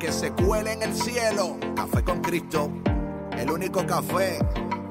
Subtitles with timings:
[0.00, 1.58] que se cuele en el cielo.
[1.76, 2.72] Café con Cristo,
[3.36, 4.38] el único café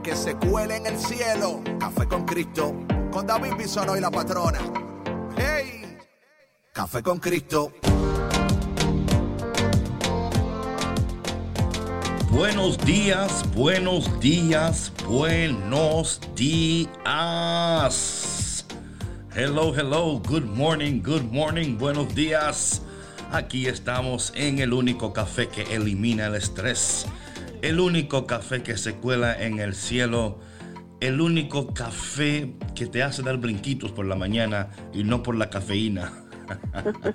[0.03, 1.61] que se cuele en el cielo.
[1.79, 2.75] Café con Cristo,
[3.11, 4.59] con David Bisono y la patrona.
[5.35, 5.97] ¡Hey!
[6.71, 7.73] Café con Cristo.
[12.29, 16.93] Buenos días, buenos días, buenos días.
[19.35, 22.83] Hello, hello, good morning, good morning, buenos días.
[23.31, 27.05] Aquí estamos en el único café que elimina el estrés,
[27.61, 30.39] el único café que se cuela en el cielo,
[30.99, 35.51] el único café que te hace dar brinquitos por la mañana y no por la
[35.51, 36.11] cafeína.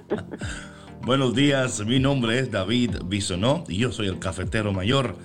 [1.02, 5.16] Buenos días, mi nombre es David Bisonó y yo soy el cafetero mayor.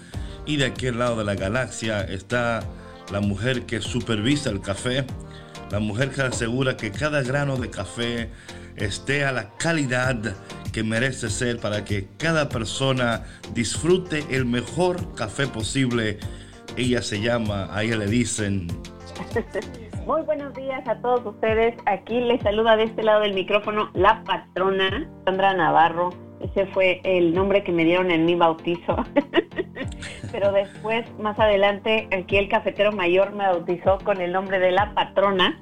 [0.47, 2.63] Y de aquel lado de la galaxia está
[3.11, 5.05] la mujer que supervisa el café,
[5.69, 8.31] la mujer que asegura que cada grano de café
[8.75, 10.35] esté a la calidad
[10.71, 16.19] que merece ser para que cada persona disfrute el mejor café posible.
[16.77, 18.67] Ella se llama, a ella le dicen.
[20.05, 21.75] Muy buenos días a todos ustedes.
[21.85, 26.09] Aquí les saluda de este lado del micrófono la patrona Sandra Navarro.
[26.39, 28.95] Ese fue el nombre que me dieron en mi bautizo.
[30.31, 34.93] Pero después, más adelante, aquí el cafetero mayor me bautizó con el nombre de la
[34.93, 35.59] patrona.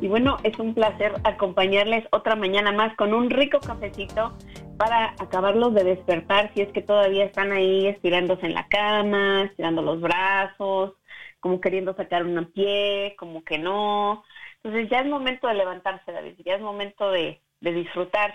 [0.00, 4.32] Y bueno, es un placer acompañarles otra mañana más con un rico cafecito
[4.80, 9.82] para acabarlos de despertar si es que todavía están ahí estirándose en la cama, estirando
[9.82, 10.94] los brazos,
[11.38, 14.24] como queriendo sacar un pie, como que no.
[14.62, 18.34] Entonces ya es momento de levantarse, David, ya es momento de, de disfrutar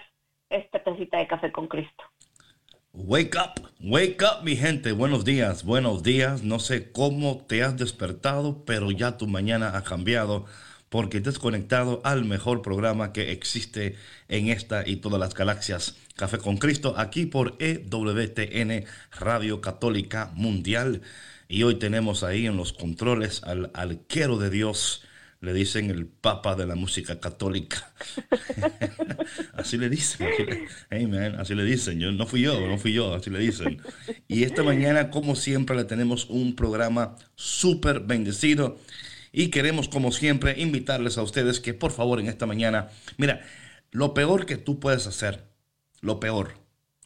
[0.52, 2.04] esta tacita de café con Cristo.
[2.94, 6.44] Wake up, wake up mi gente, buenos días, buenos días.
[6.44, 10.46] No sé cómo te has despertado, pero ya tu mañana ha cambiado
[10.90, 13.96] porque te has conectado al mejor programa que existe
[14.28, 16.05] en esta y todas las galaxias.
[16.16, 18.86] Café con Cristo, aquí por EWTN
[19.20, 21.02] Radio Católica Mundial.
[21.50, 25.04] Y hoy tenemos ahí en los controles al arquero de Dios,
[25.42, 27.92] le dicen el papa de la música católica.
[29.56, 30.30] así le dicen.
[30.90, 32.00] Hey man, así le dicen.
[32.00, 33.82] Yo, no fui yo, no fui yo, así le dicen.
[34.30, 38.80] Y esta mañana, como siempre, le tenemos un programa súper bendecido.
[39.34, 43.42] Y queremos, como siempre, invitarles a ustedes que por favor en esta mañana, mira,
[43.92, 45.44] lo peor que tú puedes hacer,
[46.06, 46.54] lo peor,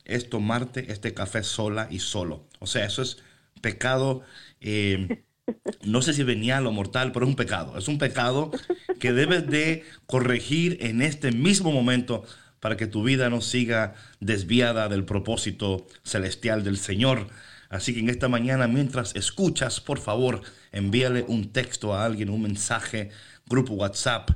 [0.03, 2.47] es tomarte este café sola y solo.
[2.59, 3.17] O sea, eso es
[3.61, 4.21] pecado,
[4.59, 5.23] eh,
[5.83, 7.77] no sé si venial o mortal, pero es un pecado.
[7.77, 8.51] Es un pecado
[8.99, 12.25] que debes de corregir en este mismo momento
[12.59, 17.27] para que tu vida no siga desviada del propósito celestial del Señor.
[17.69, 20.41] Así que en esta mañana, mientras escuchas, por favor,
[20.73, 23.11] envíale un texto a alguien, un mensaje,
[23.45, 24.31] grupo WhatsApp,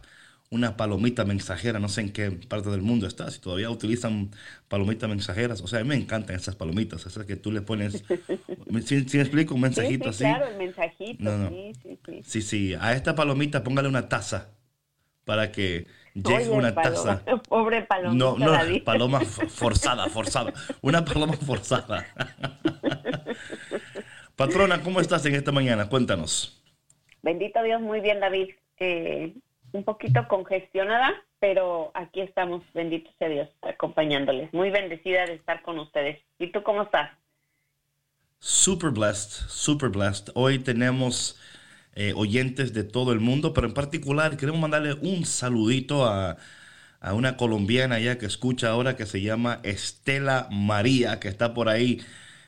[0.53, 4.29] una palomita mensajera, no sé en qué parte del mundo está, si todavía utilizan
[4.67, 8.03] palomitas mensajeras, o sea, a mí me encantan esas palomitas, esas que tú le pones,
[8.85, 10.35] si, me explico, un mensajito sí, sí, así.
[10.35, 12.21] Claro, el mensajito, sí, sí, sí.
[12.23, 14.51] Sí, sí, a esta palomita póngale una taza
[15.25, 17.23] para que llegue una taza.
[17.49, 18.13] Pobre paloma.
[18.13, 20.53] No, no, paloma forzada, forzada.
[20.81, 22.05] Una paloma forzada.
[24.35, 25.89] Patrona, ¿cómo estás en esta mañana?
[25.89, 26.61] Cuéntanos.
[27.23, 28.49] Bendito Dios, muy bien, David.
[28.77, 29.33] Eh,
[29.73, 34.53] un poquito congestionada, pero aquí estamos, bendito sea Dios, acompañándoles.
[34.53, 36.19] Muy bendecida de estar con ustedes.
[36.39, 37.11] ¿Y tú cómo estás?
[38.39, 40.31] Super blessed, super blessed.
[40.35, 41.39] Hoy tenemos
[41.95, 46.37] eh, oyentes de todo el mundo, pero en particular queremos mandarle un saludito a,
[46.99, 51.67] a una colombiana ya que escucha ahora que se llama Estela María, que está por
[51.67, 51.99] ahí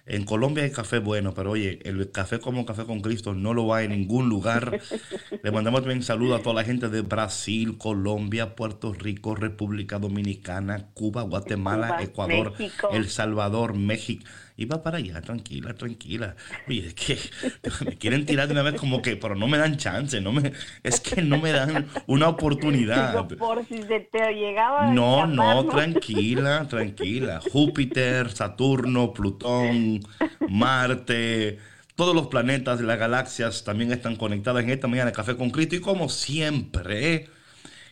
[0.07, 3.65] en Colombia hay café bueno, pero oye, el café como café con Cristo no lo
[3.65, 4.79] va en ningún lugar.
[5.43, 10.89] Le mandamos también saludo a toda la gente de Brasil, Colombia, Puerto Rico, República Dominicana,
[10.93, 12.53] Cuba, Guatemala, Ecuador,
[12.91, 14.25] El Salvador, México.
[14.57, 16.35] Y va para allá, tranquila, tranquila.
[16.67, 17.19] Oye, es que
[17.85, 20.53] me quieren tirar de una vez como que, pero no me dan chance, no me,
[20.81, 23.27] es que no me dan una oportunidad.
[23.27, 24.87] Por si se te llegaba.
[24.91, 27.41] No, no, tranquila, tranquila.
[27.51, 29.99] Júpiter, Saturno, Plutón,
[30.47, 31.59] Marte,
[31.95, 35.49] todos los planetas de las galaxias también están conectadas en esta mañana de Café con
[35.49, 35.75] Cristo.
[35.75, 37.27] Y como siempre,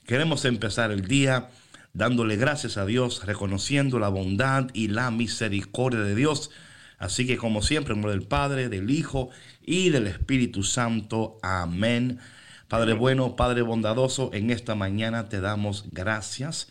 [0.05, 1.49] queremos empezar el día
[1.93, 6.49] dándole gracias a Dios, reconociendo la bondad y la misericordia de Dios.
[6.97, 9.29] Así que como siempre, en nombre del Padre, del Hijo
[9.61, 11.37] y del Espíritu Santo.
[11.43, 12.19] Amén.
[12.67, 16.69] Padre bueno, Padre bondadoso, en esta mañana te damos gracias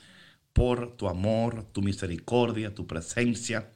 [0.53, 3.71] por tu amor, tu misericordia, tu presencia.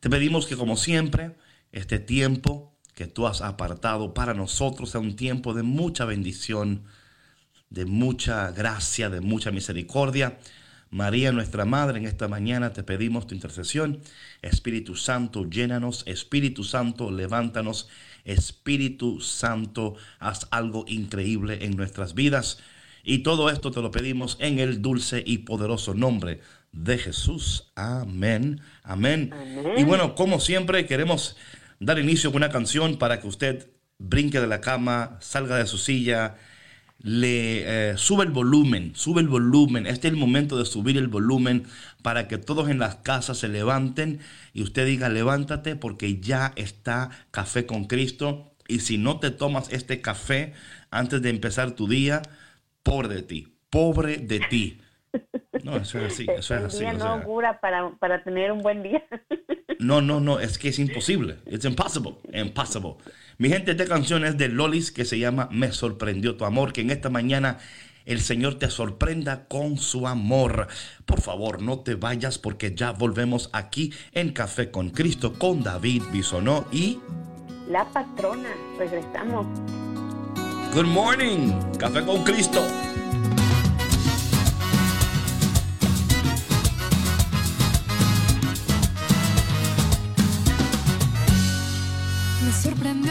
[0.00, 1.36] Te pedimos que como siempre,
[1.72, 6.84] este tiempo que tú has apartado para nosotros sea un tiempo de mucha bendición,
[7.70, 10.38] de mucha gracia, de mucha misericordia.
[10.90, 14.00] María, nuestra Madre, en esta mañana te pedimos tu intercesión.
[14.40, 16.02] Espíritu Santo, llénanos.
[16.06, 17.88] Espíritu Santo, levántanos.
[18.24, 22.58] Espíritu Santo, haz algo increíble en nuestras vidas.
[23.04, 26.40] Y todo esto te lo pedimos en el dulce y poderoso nombre
[26.72, 27.70] de Jesús.
[27.74, 28.60] Amén.
[28.82, 29.32] Amén.
[29.76, 31.36] Y bueno, como siempre, queremos
[31.80, 35.78] dar inicio con una canción para que usted brinque de la cama, salga de su
[35.78, 36.36] silla,
[36.98, 39.86] le eh, sube el volumen, sube el volumen.
[39.86, 41.66] Este es el momento de subir el volumen
[42.02, 44.20] para que todos en las casas se levanten
[44.52, 48.54] y usted diga, levántate porque ya está café con Cristo.
[48.66, 50.52] Y si no te tomas este café
[50.90, 52.22] antes de empezar tu día,
[52.82, 54.80] pobre de ti, pobre de ti.
[55.68, 56.78] No, eso es así, eso es así.
[56.80, 59.04] Día no augura para, para tener un buen día.
[59.80, 61.36] No, no, no, es que es imposible.
[61.46, 62.96] It's impossible, impossible.
[63.36, 66.80] Mi gente, esta canción es de Lolis que se llama Me sorprendió tu amor, que
[66.80, 67.58] en esta mañana
[68.04, 70.66] el Señor te sorprenda con su amor.
[71.06, 76.02] Por favor, no te vayas porque ya volvemos aquí en Café con Cristo con David
[76.10, 76.98] Bisonó y...
[77.68, 79.46] La patrona, regresamos.
[80.74, 82.64] Good morning, Café con Cristo.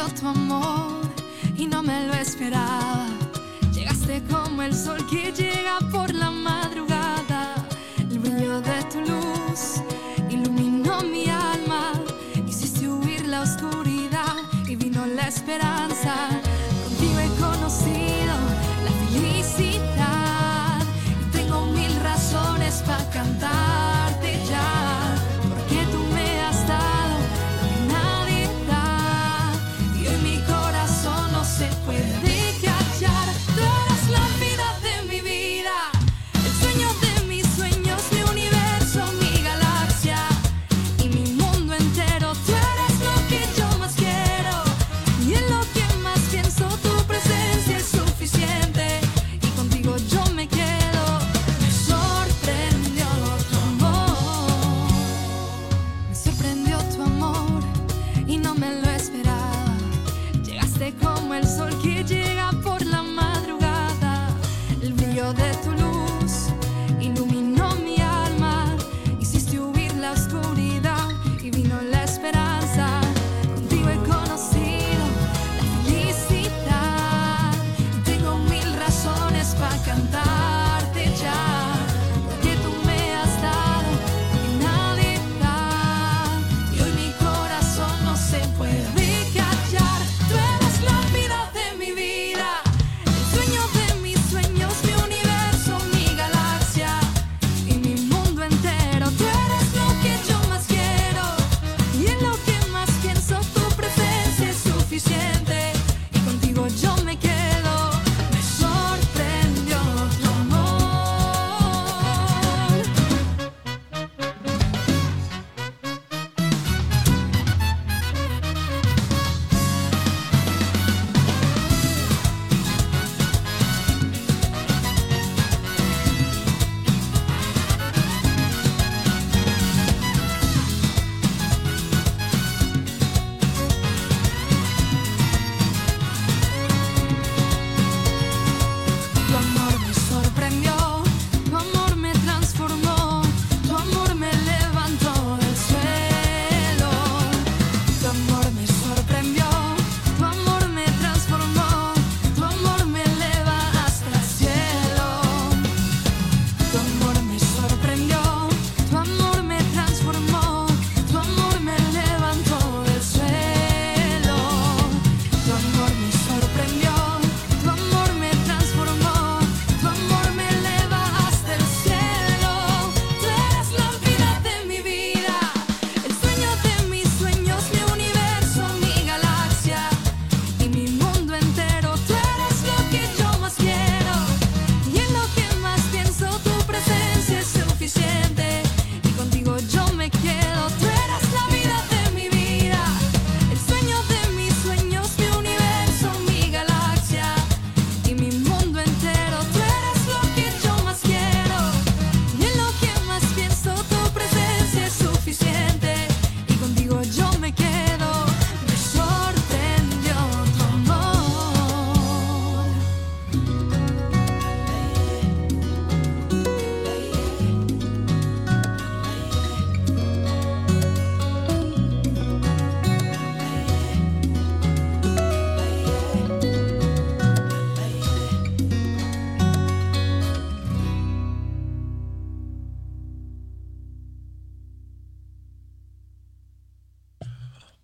[0.06, 1.02] Tu amor
[1.58, 3.08] y no me lo esperaba.
[3.74, 7.56] Llegaste como el sol que llega por la madrugada.
[7.98, 8.84] El brillo de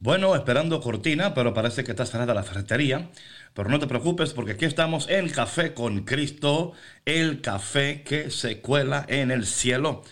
[0.04, 3.10] Bueno, esperando cortina, pero parece que está cerrada la ferretería.
[3.54, 6.74] Pero no te preocupes porque aquí estamos en Café con Cristo,
[7.06, 10.04] el café que se cuela en el cielo.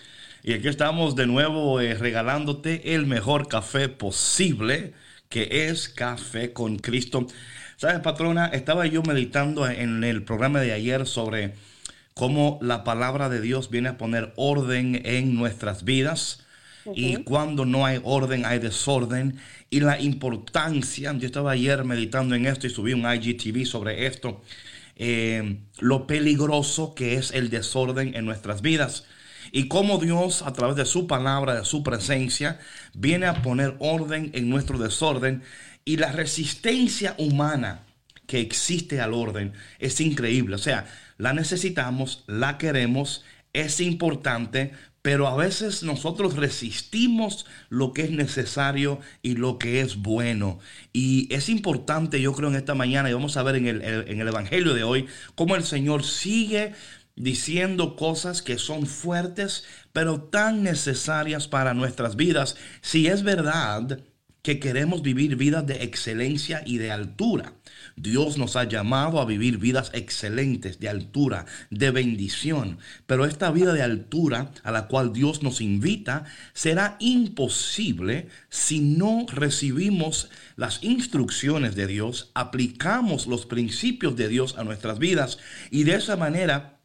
[0.42, 4.94] Y aquí estamos de nuevo eh, regalándote el mejor café posible,
[5.28, 7.26] que es Café con Cristo.
[7.76, 8.46] ¿Sabes, patrona?
[8.46, 11.52] Estaba yo meditando en el programa de ayer sobre
[12.14, 16.41] cómo la palabra de Dios viene a poner orden en nuestras vidas
[16.94, 19.38] y cuando no hay orden, hay desorden.
[19.70, 24.42] Y la importancia, yo estaba ayer meditando en esto y subí un IGTV sobre esto,
[24.96, 29.04] eh, lo peligroso que es el desorden en nuestras vidas.
[29.50, 32.58] Y cómo Dios, a través de su palabra, de su presencia,
[32.94, 35.42] viene a poner orden en nuestro desorden.
[35.84, 37.82] Y la resistencia humana
[38.26, 40.54] que existe al orden es increíble.
[40.54, 40.86] O sea,
[41.18, 44.72] la necesitamos, la queremos, es importante,
[45.02, 50.60] pero a veces nosotros resistimos lo que es necesario y lo que es bueno.
[50.92, 54.20] Y es importante, yo creo, en esta mañana, y vamos a ver en el, en
[54.20, 56.72] el Evangelio de hoy, cómo el Señor sigue
[57.16, 62.56] diciendo cosas que son fuertes, pero tan necesarias para nuestras vidas.
[62.80, 64.00] Si es verdad
[64.42, 67.54] que queremos vivir vidas de excelencia y de altura.
[67.96, 72.78] Dios nos ha llamado a vivir vidas excelentes, de altura, de bendición.
[73.06, 79.26] Pero esta vida de altura a la cual Dios nos invita será imposible si no
[79.28, 85.38] recibimos las instrucciones de Dios, aplicamos los principios de Dios a nuestras vidas
[85.70, 86.78] y de esa manera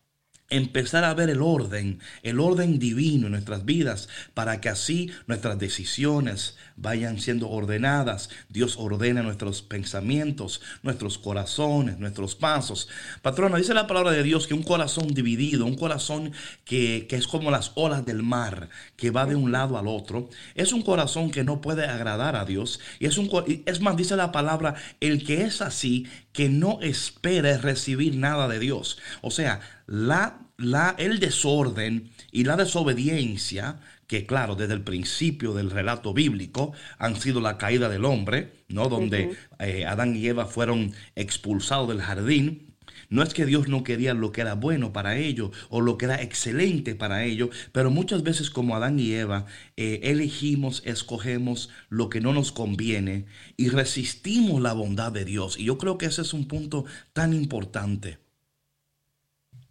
[0.50, 5.60] empezar a ver el orden, el orden divino en nuestras vidas, para que así nuestras
[5.60, 8.30] decisiones vayan siendo ordenadas.
[8.50, 12.88] Dios ordena nuestros pensamientos, nuestros corazones, nuestros pasos.
[13.22, 16.32] Patrona, dice la palabra de Dios que un corazón dividido, un corazón
[16.64, 20.72] que, es como las olas del mar, que va de un lado al otro, es
[20.72, 22.80] un corazón que no puede agradar a Dios.
[23.00, 23.30] Y es, un,
[23.66, 28.60] es más, dice la palabra, el que es así, que no espera recibir nada de
[28.60, 29.00] Dios.
[29.22, 35.70] O sea, la, la, el desorden y la desobediencia, que claro, desde el principio del
[35.70, 38.88] relato bíblico han sido la caída del hombre, ¿no?
[38.88, 42.74] Donde eh, Adán y Eva fueron expulsados del jardín.
[43.10, 46.06] No es que Dios no quería lo que era bueno para ellos o lo que
[46.06, 49.46] era excelente para ellos, pero muchas veces como Adán y Eva
[49.78, 55.58] eh, elegimos, escogemos lo que no nos conviene y resistimos la bondad de Dios.
[55.58, 58.20] Y yo creo que ese es un punto tan importante.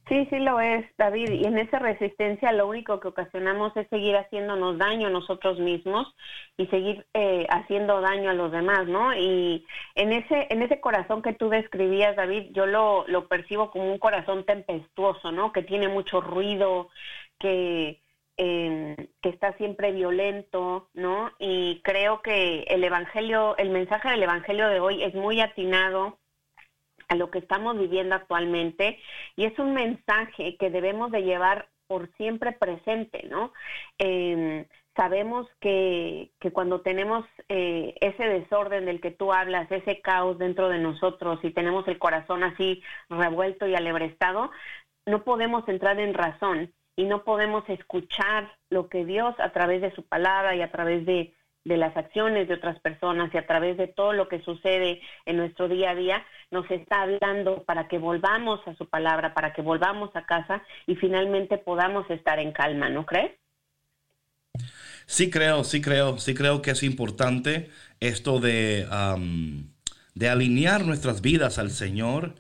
[0.09, 1.31] Sí, sí lo es, David.
[1.33, 6.15] Y en esa resistencia lo único que ocasionamos es seguir haciéndonos daño nosotros mismos
[6.57, 9.13] y seguir eh, haciendo daño a los demás, ¿no?
[9.17, 13.91] Y en ese, en ese corazón que tú describías, David, yo lo, lo percibo como
[13.91, 15.53] un corazón tempestuoso, ¿no?
[15.53, 16.89] Que tiene mucho ruido,
[17.41, 18.01] que,
[18.37, 21.33] em, que está siempre violento, ¿no?
[21.41, 26.19] Y creo que el evangelio, el mensaje del evangelio de hoy es muy atinado
[27.09, 28.99] a lo que estamos viviendo actualmente
[29.37, 33.53] y es un mensaje que debemos de llevar por siempre presente, ¿no?
[33.99, 40.39] Em, sabemos que, que, cuando tenemos eh, ese desorden del que tú hablas, ese caos
[40.39, 44.51] dentro de nosotros y tenemos el corazón así revuelto y alebrestado,
[45.07, 49.95] no podemos entrar en razón y no podemos escuchar lo que Dios a través de
[49.95, 51.35] su palabra y a través de,
[51.67, 55.37] de las acciones de otras personas y a través de todo lo que sucede en
[55.37, 59.63] nuestro día a día, nos está hablando para que volvamos a su palabra, para que
[59.63, 63.33] volvamos a casa y finalmente podamos estar en calma, ¿no crees?
[65.07, 67.69] Sí creo, sí creo, sí creo que es importante
[67.99, 68.87] esto de,
[70.15, 72.37] de alinear nuestras vidas al Señor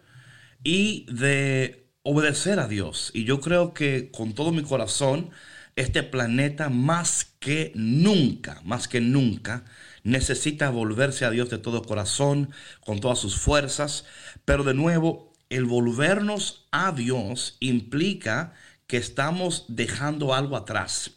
[0.62, 3.10] y de obedecer a Dios.
[3.12, 5.30] Y yo creo que con todo mi corazón,
[5.76, 9.64] este planeta más que nunca, más que nunca,
[10.02, 14.04] necesita volverse a Dios de todo corazón, con todas sus fuerzas.
[14.44, 18.54] Pero de nuevo, el volvernos a Dios implica
[18.86, 21.12] que estamos dejando algo atrás.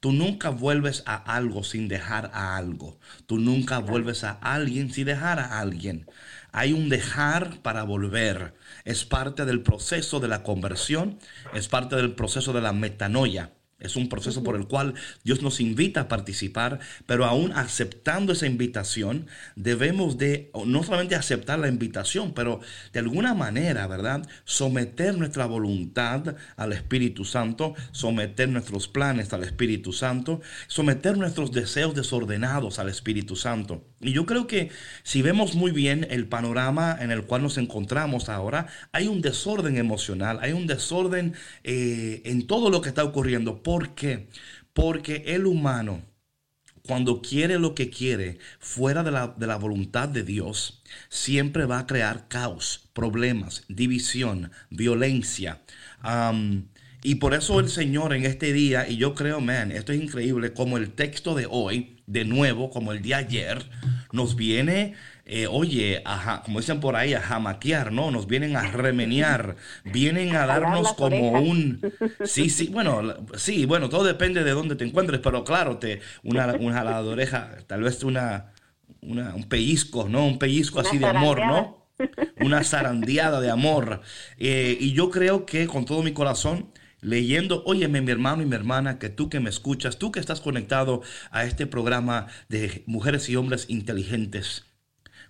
[0.00, 2.98] Tú nunca vuelves a algo sin dejar a algo.
[3.24, 6.06] Tú nunca vuelves a alguien sin dejar a alguien.
[6.52, 8.54] Hay un dejar para volver.
[8.84, 11.18] Es parte del proceso de la conversión,
[11.54, 13.52] es parte del proceso de la metanoia.
[13.84, 18.46] Es un proceso por el cual Dios nos invita a participar, pero aún aceptando esa
[18.46, 19.26] invitación,
[19.56, 22.60] debemos de no solamente aceptar la invitación, pero
[22.92, 24.26] de alguna manera, ¿verdad?
[24.44, 31.94] Someter nuestra voluntad al Espíritu Santo, someter nuestros planes al Espíritu Santo, someter nuestros deseos
[31.94, 33.84] desordenados al Espíritu Santo.
[34.00, 34.70] Y yo creo que
[35.02, 39.78] si vemos muy bien el panorama en el cual nos encontramos ahora, hay un desorden
[39.78, 43.62] emocional, hay un desorden eh, en todo lo que está ocurriendo.
[43.62, 44.28] ¿Por qué?
[44.72, 46.02] Porque el humano,
[46.86, 51.78] cuando quiere lo que quiere fuera de la, de la voluntad de Dios, siempre va
[51.78, 55.62] a crear caos, problemas, división, violencia.
[57.02, 60.52] y por eso el Señor en este día, y yo creo, man, esto es increíble,
[60.52, 63.70] como el texto de hoy, de nuevo, como el de ayer,
[64.12, 64.94] nos viene
[65.26, 66.02] eh, oye,
[66.44, 68.10] como dicen por ahí, a jamaquear, ¿no?
[68.10, 71.80] Nos vienen a remeniar, vienen a darnos como un...
[72.24, 73.02] Sí, sí, bueno,
[73.36, 77.08] sí, bueno, todo depende de dónde te encuentres, pero claro, te, una, una jalada de
[77.08, 78.52] oreja, tal vez una,
[79.00, 80.26] un pellizco, ¿no?
[80.26, 81.86] Un pellizco así de amor, ¿no?
[82.40, 84.02] Una zarandeada de amor.
[84.38, 88.56] Eh, y yo creo que con todo mi corazón, leyendo, óyeme mi hermano y mi
[88.56, 93.28] hermana, que tú que me escuchas, tú que estás conectado a este programa de mujeres
[93.28, 94.64] y hombres inteligentes,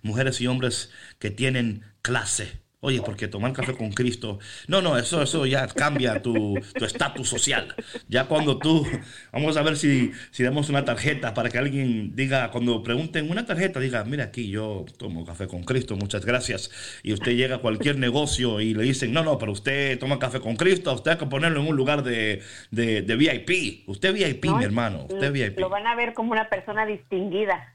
[0.05, 2.65] mujeres y hombres que tienen clase.
[2.85, 7.73] Oye, porque tomar café con Cristo, no, no, eso, eso ya cambia tu estatus social.
[8.07, 8.85] Ya cuando tú,
[9.33, 13.43] vamos a ver si, si damos una tarjeta para que alguien diga, cuando pregunten una
[13.43, 16.99] tarjeta, diga, mira aquí, yo tomo café con Cristo, muchas gracias.
[17.01, 20.39] Y usted llega a cualquier negocio y le dicen, no, no, pero usted toma café
[20.39, 23.89] con Cristo, usted hay que ponerlo en un lugar de, de, VIP.
[23.89, 25.59] Usted VIP, mi hermano, usted VIP.
[25.59, 27.74] Lo van a ver como una persona distinguida.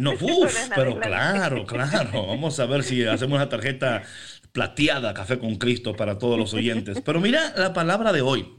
[0.00, 2.26] No, uff, pero claro, claro.
[2.26, 4.02] Vamos a ver si hacemos una tarjeta
[4.52, 7.00] plateada, Café con Cristo, para todos los oyentes.
[7.04, 8.54] Pero mira la palabra de hoy.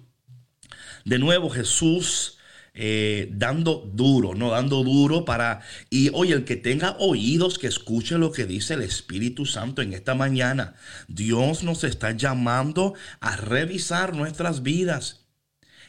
[1.06, 2.38] De nuevo Jesús
[2.74, 5.62] eh, dando duro, no dando duro para...
[5.90, 9.94] Y oye, el que tenga oídos, que escuche lo que dice el Espíritu Santo en
[9.94, 10.76] esta mañana.
[11.08, 15.26] Dios nos está llamando a revisar nuestras vidas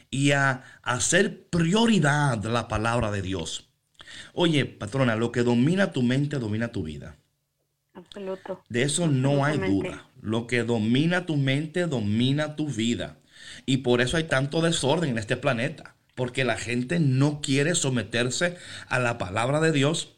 [0.09, 3.72] y a hacer prioridad la palabra de Dios.
[4.33, 7.15] Oye, patrona, lo que domina tu mente domina tu vida.
[7.93, 8.63] Absoluto.
[8.69, 10.07] De eso no hay duda.
[10.21, 13.17] Lo que domina tu mente domina tu vida.
[13.65, 15.95] Y por eso hay tanto desorden en este planeta.
[16.15, 20.15] Porque la gente no quiere someterse a la palabra de Dios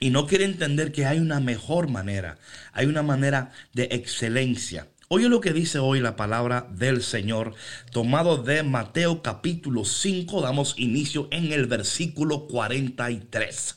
[0.00, 2.38] y no quiere entender que hay una mejor manera.
[2.72, 4.88] Hay una manera de excelencia.
[5.08, 7.54] Oye lo que dice hoy la palabra del Señor,
[7.92, 13.76] tomado de Mateo capítulo 5, damos inicio en el versículo 43.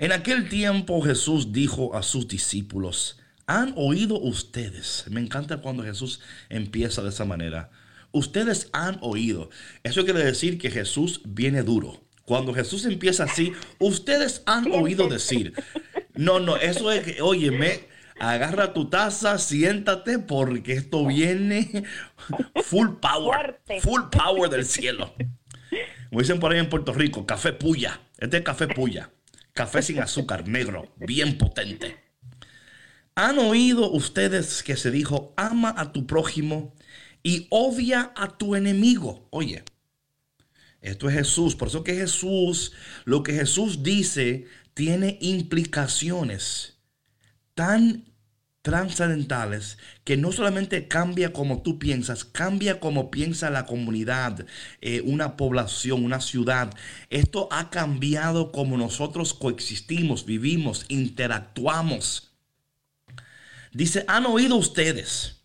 [0.00, 5.04] En aquel tiempo Jesús dijo a sus discípulos, ¿han oído ustedes?
[5.08, 7.70] Me encanta cuando Jesús empieza de esa manera.
[8.10, 9.50] Ustedes han oído.
[9.84, 12.02] Eso quiere decir que Jesús viene duro.
[12.24, 15.52] Cuando Jesús empieza así, ustedes han oído decir.
[16.16, 17.86] No, no, eso es óyeme,
[18.18, 21.84] agarra tu taza, siéntate porque esto viene
[22.64, 25.14] full power, full power del cielo.
[26.08, 28.00] Como dicen por ahí en Puerto Rico, café puya.
[28.18, 29.10] Este es café puya.
[29.52, 31.96] Café sin azúcar, negro, bien potente.
[33.14, 36.74] ¿Han oído ustedes que se dijo, ama a tu prójimo
[37.22, 39.26] y odia a tu enemigo?
[39.30, 39.64] Oye,
[40.80, 41.56] esto es Jesús.
[41.56, 42.72] Por eso que Jesús,
[43.04, 46.78] lo que Jesús dice, tiene implicaciones
[47.54, 48.07] tan
[48.62, 54.46] trascendentales que no solamente cambia como tú piensas, cambia como piensa la comunidad,
[54.80, 56.74] eh, una población, una ciudad.
[57.10, 62.32] Esto ha cambiado como nosotros coexistimos, vivimos, interactuamos.
[63.72, 65.36] Dice, han oído ustedes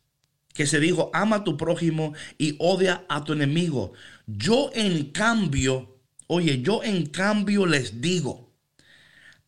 [0.54, 3.94] que se dijo, ama a tu prójimo y odia a tu enemigo.
[4.28, 8.54] Yo en cambio, oye, yo en cambio les digo,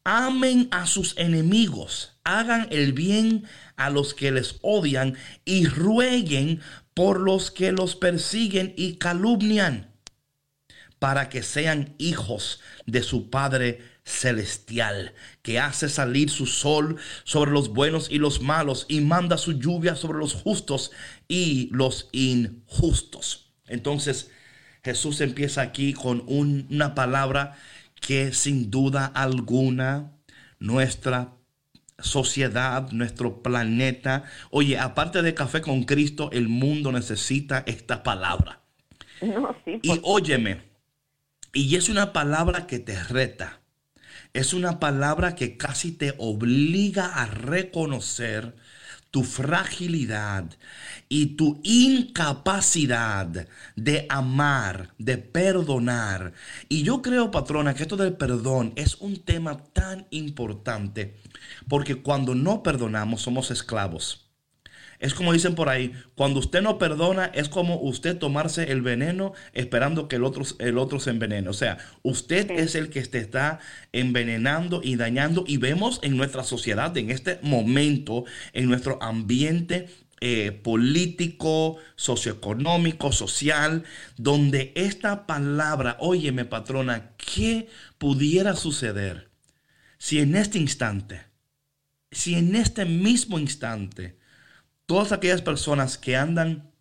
[0.03, 3.45] amen a sus enemigos hagan el bien
[3.77, 6.59] a los que les odian y rueguen
[6.93, 9.91] por los que los persiguen y calumnian,
[10.99, 17.69] para que sean hijos de su Padre celestial, que hace salir su sol sobre los
[17.69, 20.91] buenos y los malos y manda su lluvia sobre los justos
[21.27, 23.51] y los injustos.
[23.67, 24.31] Entonces
[24.83, 27.57] Jesús empieza aquí con una palabra
[27.99, 30.11] que sin duda alguna
[30.59, 31.33] nuestra
[31.99, 34.23] sociedad, nuestro planeta.
[34.51, 38.61] Oye, aparte de café con Cristo, el mundo necesita esta palabra.
[39.81, 40.61] y óyeme,
[41.53, 43.61] y es una palabra que te reta.
[44.33, 48.55] Es una palabra que casi te obliga a reconocer
[49.09, 50.43] tu fragilidad
[51.07, 56.33] y tu incapacidad de amar, de perdonar.
[56.67, 61.15] Y yo creo, patrona, que esto del perdón es un tema tan importante
[61.67, 64.25] porque cuando no perdonamos somos esclavos.
[64.99, 69.33] Es como dicen por ahí, cuando usted no perdona es como usted tomarse el veneno
[69.53, 71.49] esperando que el otro, el otro se envenene.
[71.49, 73.59] O sea, usted es el que te está
[73.91, 79.87] envenenando y dañando y vemos en nuestra sociedad, en este momento, en nuestro ambiente,
[80.21, 83.83] eh, político, socioeconómico, social,
[84.15, 89.29] donde esta palabra, óyeme patrona, ¿qué pudiera suceder
[89.97, 91.24] si en este instante,
[92.11, 94.17] si en este mismo instante,
[94.85, 96.71] todas aquellas personas que andan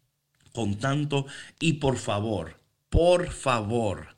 [0.53, 1.27] con tanto
[1.59, 4.17] y por favor, por favor,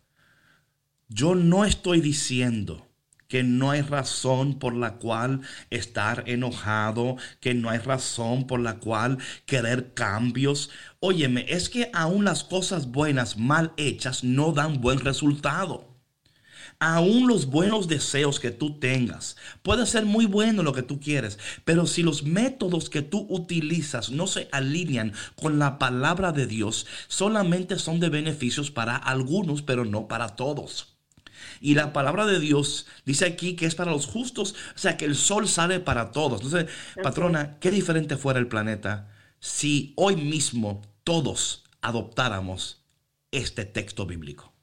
[1.08, 2.86] yo no estoy diciendo
[3.28, 5.40] que no hay razón por la cual
[5.70, 10.70] estar enojado, que no hay razón por la cual querer cambios.
[11.00, 15.86] Óyeme, es que aún las cosas buenas mal hechas no dan buen resultado.
[16.78, 21.38] Aún los buenos deseos que tú tengas, puede ser muy bueno lo que tú quieres,
[21.64, 26.86] pero si los métodos que tú utilizas no se alinean con la palabra de Dios,
[27.08, 30.96] solamente son de beneficios para algunos, pero no para todos.
[31.60, 35.06] Y la palabra de Dios dice aquí que es para los justos, o sea, que
[35.06, 36.42] el sol sale para todos.
[36.42, 36.70] Entonces,
[37.02, 39.08] patrona, qué diferente fuera el planeta
[39.40, 42.84] si hoy mismo todos adoptáramos
[43.30, 44.55] este texto bíblico.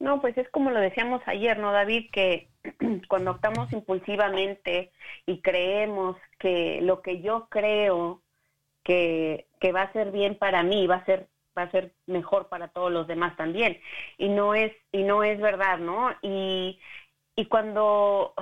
[0.00, 2.10] No, pues es como lo decíamos ayer, ¿no, David?
[2.10, 2.48] Que
[3.08, 4.90] cuando optamos impulsivamente
[5.26, 8.22] y creemos que lo que yo creo
[8.82, 12.48] que, que va a ser bien para mí va a ser va a ser mejor
[12.48, 13.78] para todos los demás también.
[14.18, 16.10] Y no es, y no es verdad, ¿no?
[16.22, 16.78] Y,
[17.36, 18.34] y cuando,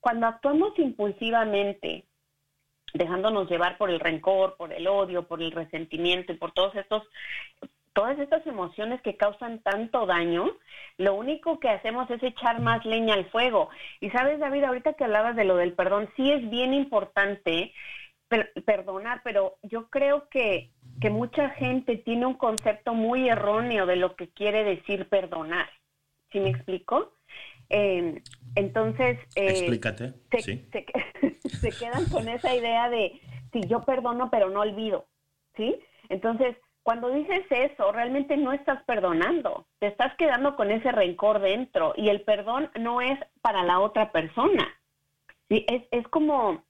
[0.00, 2.06] cuando actuamos impulsivamente,
[2.94, 7.02] dejándonos llevar por el rencor, por el odio, por el resentimiento y por todos estos
[7.96, 10.52] todas estas emociones que causan tanto daño,
[10.98, 13.70] lo único que hacemos es echar más leña al fuego.
[14.00, 17.72] Y sabes, David, ahorita que hablabas de lo del perdón, sí es bien importante
[18.66, 24.14] perdonar, pero yo creo que, que mucha gente tiene un concepto muy erróneo de lo
[24.14, 25.70] que quiere decir perdonar.
[26.32, 27.14] ¿Sí me explico?
[27.70, 28.22] Eh,
[28.56, 30.12] entonces, eh, Explícate.
[30.32, 30.68] Se, sí.
[31.48, 33.22] se, quedan con esa idea de,
[33.54, 35.06] si yo perdono, pero no olvido.
[35.56, 35.78] ¿Sí?
[36.10, 41.92] Entonces, cuando dices eso, realmente no estás perdonando, te estás quedando con ese rencor dentro
[41.96, 44.68] y el perdón no es para la otra persona.
[45.48, 45.66] ¿sí?
[45.66, 46.62] Es, es como,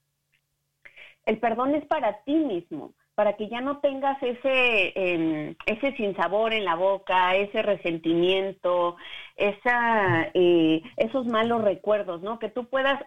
[1.26, 6.54] el perdón es para ti mismo, para que ya no tengas ese, eh, ese sinsabor
[6.54, 8.96] en la boca, ese resentimiento,
[9.36, 12.38] esa, eh, esos malos recuerdos, ¿no?
[12.38, 13.04] Que tú puedas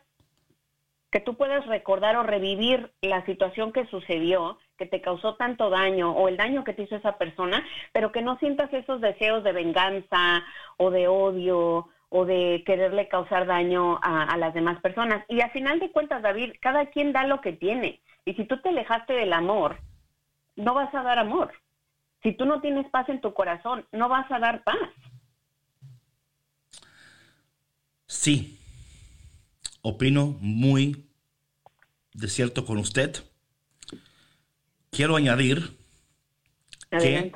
[1.12, 6.12] que tú puedas recordar o revivir la situación que sucedió, que te causó tanto daño
[6.14, 9.52] o el daño que te hizo esa persona, pero que no sientas esos deseos de
[9.52, 10.44] venganza
[10.78, 15.24] o de odio o de quererle causar daño a, las demás personas.
[15.28, 18.02] Y a final de cuentas, David, cada quien da lo que tiene.
[18.26, 19.78] Y si tú te alejaste del amor,
[20.56, 21.52] no vas a dar amor.
[22.24, 24.78] Si tú no tienes paz en tu corazón, no vas a dar paz.
[28.08, 28.58] Sí,
[29.82, 31.06] opino muy
[32.14, 33.29] de cierto con usted.
[34.92, 35.78] Quiero añadir
[36.90, 37.32] que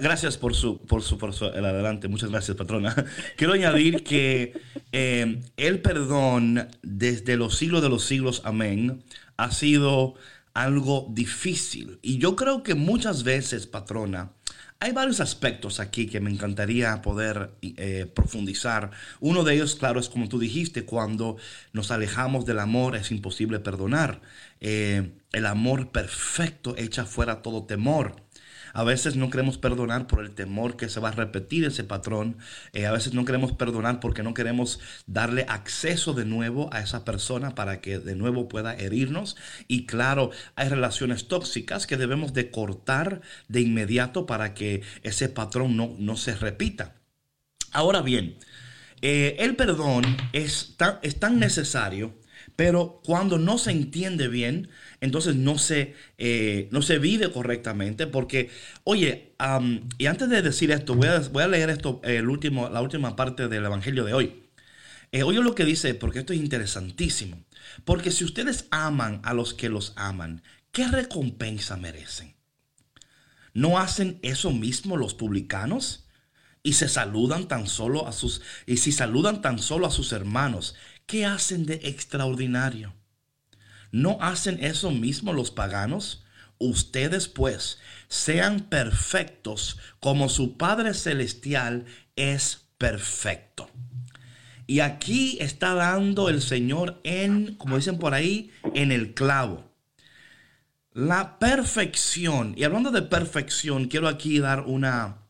[0.00, 2.94] gracias por su, por su, por su, el adelante, muchas gracias patrona.
[3.36, 4.60] Quiero añadir que
[4.92, 9.04] eh, el perdón desde los siglos de los siglos, amén,
[9.36, 10.14] ha sido
[10.54, 11.98] algo difícil.
[12.02, 14.32] Y yo creo que muchas veces, patrona,
[14.78, 18.90] hay varios aspectos aquí que me encantaría poder eh, profundizar.
[19.20, 21.36] Uno de ellos, claro, es como tú dijiste, cuando
[21.72, 24.20] nos alejamos del amor es imposible perdonar.
[24.60, 28.16] Eh, el amor perfecto echa fuera todo temor.
[28.72, 32.38] A veces no queremos perdonar por el temor que se va a repetir ese patrón.
[32.72, 37.04] Eh, a veces no queremos perdonar porque no queremos darle acceso de nuevo a esa
[37.04, 39.36] persona para que de nuevo pueda herirnos.
[39.68, 45.76] Y claro, hay relaciones tóxicas que debemos de cortar de inmediato para que ese patrón
[45.76, 46.94] no, no se repita.
[47.72, 48.38] Ahora bien,
[49.02, 52.14] eh, el perdón es tan, es tan necesario
[52.56, 54.70] pero cuando no se entiende bien,
[55.06, 58.06] entonces no se, eh, no se vive correctamente.
[58.06, 58.50] Porque,
[58.84, 59.32] oye,
[59.98, 63.16] y antes de decir esto, voy a, voy a leer esto, el último, la última
[63.16, 64.42] parte del Evangelio de hoy.
[65.12, 67.42] Eh, oye lo que dice, porque esto es interesantísimo.
[67.84, 70.42] Porque si ustedes aman a los que los aman,
[70.72, 72.34] ¿qué recompensa merecen?
[73.54, 76.04] ¿No hacen eso mismo los publicanos?
[76.62, 80.74] Y se saludan tan solo a sus, y si saludan tan solo a sus hermanos,
[81.06, 82.92] ¿Qué hacen de extraordinario?
[83.96, 86.22] ¿No hacen eso mismo los paganos?
[86.58, 87.78] Ustedes pues
[88.08, 93.70] sean perfectos como su Padre Celestial es perfecto.
[94.66, 99.72] Y aquí está dando el Señor en, como dicen por ahí, en el clavo.
[100.92, 102.52] La perfección.
[102.54, 105.22] Y hablando de perfección, quiero aquí dar una,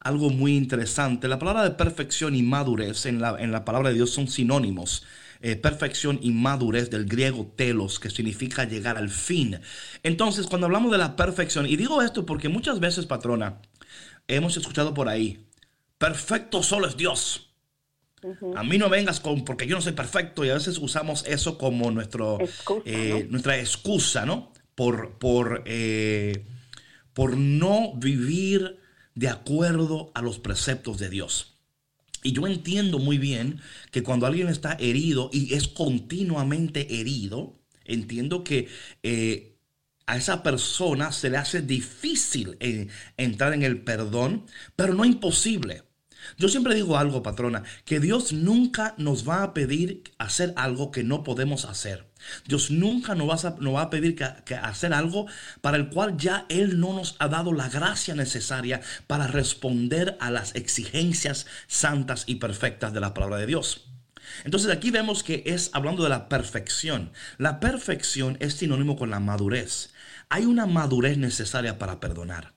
[0.00, 1.28] algo muy interesante.
[1.28, 5.02] La palabra de perfección y madurez en la, en la palabra de Dios son sinónimos.
[5.40, 9.60] Eh, perfección y madurez del griego telos, que significa llegar al fin.
[10.02, 13.60] Entonces, cuando hablamos de la perfección, y digo esto porque muchas veces, patrona,
[14.28, 15.46] hemos escuchado por ahí,
[15.98, 17.42] perfecto solo es Dios.
[18.56, 21.58] A mí no vengas con, porque yo no soy perfecto y a veces usamos eso
[21.58, 22.38] como nuestro,
[22.84, 24.52] eh, nuestra excusa, ¿no?
[24.74, 26.44] Por, por, eh,
[27.12, 28.80] por no vivir
[29.14, 31.55] de acuerdo a los preceptos de Dios.
[32.26, 33.60] Y yo entiendo muy bien
[33.92, 38.66] que cuando alguien está herido y es continuamente herido, entiendo que
[39.04, 39.54] eh,
[40.06, 42.56] a esa persona se le hace difícil
[43.16, 45.84] entrar en el perdón, pero no imposible.
[46.36, 51.04] Yo siempre digo algo, patrona, que Dios nunca nos va a pedir hacer algo que
[51.04, 52.10] no podemos hacer.
[52.46, 55.26] Dios nunca nos va a, pedir que, hacer algo
[55.60, 60.30] para el cual ya Él no nos ha dado la gracia necesaria para responder a
[60.30, 63.86] las exigencias santas y perfectas de la palabra de Dios.
[64.44, 67.12] Entonces aquí vemos que es hablando de la perfección.
[67.38, 69.90] La perfección es sinónimo con la madurez.
[70.28, 72.55] Hay una madurez necesaria para perdonar.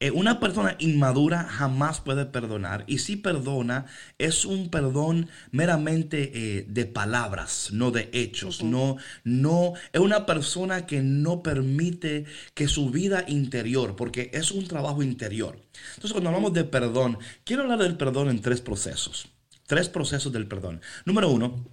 [0.00, 6.66] Eh, una persona inmadura jamás puede perdonar y si perdona es un perdón meramente eh,
[6.68, 8.62] de palabras, no de hechos.
[8.62, 14.68] No, no es una persona que no permite que su vida interior, porque es un
[14.68, 15.60] trabajo interior.
[15.94, 19.28] Entonces cuando hablamos de perdón, quiero hablar del perdón en tres procesos.
[19.66, 20.80] Tres procesos del perdón.
[21.06, 21.66] Número uno,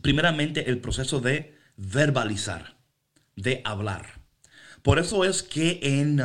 [0.00, 2.76] primeramente el proceso de verbalizar,
[3.34, 4.20] de hablar.
[4.82, 6.20] Por eso es que en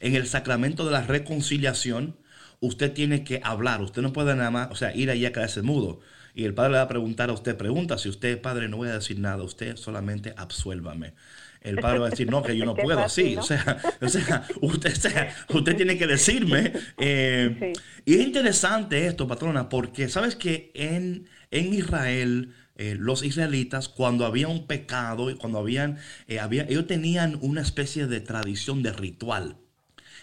[0.00, 2.16] en el sacramento de la reconciliación,
[2.60, 3.82] usted tiene que hablar.
[3.82, 6.00] Usted no puede nada más, o sea, ir ahí a quedarse mudo.
[6.34, 8.88] Y el padre le va a preguntar a usted, pregunta, si usted, padre, no voy
[8.88, 11.14] a decir nada, usted solamente absuélvame.
[11.60, 13.36] El padre va a decir, no, que yo no puedo así.
[13.36, 13.80] O, sea,
[14.60, 16.72] usted, usted tiene que decirme.
[16.98, 17.72] Eh,
[18.04, 24.24] y es interesante esto, patrona, porque sabes que en, en Israel, eh, los israelitas, cuando
[24.24, 29.56] había un pecado, cuando habían, eh, había, ellos tenían una especie de tradición de ritual.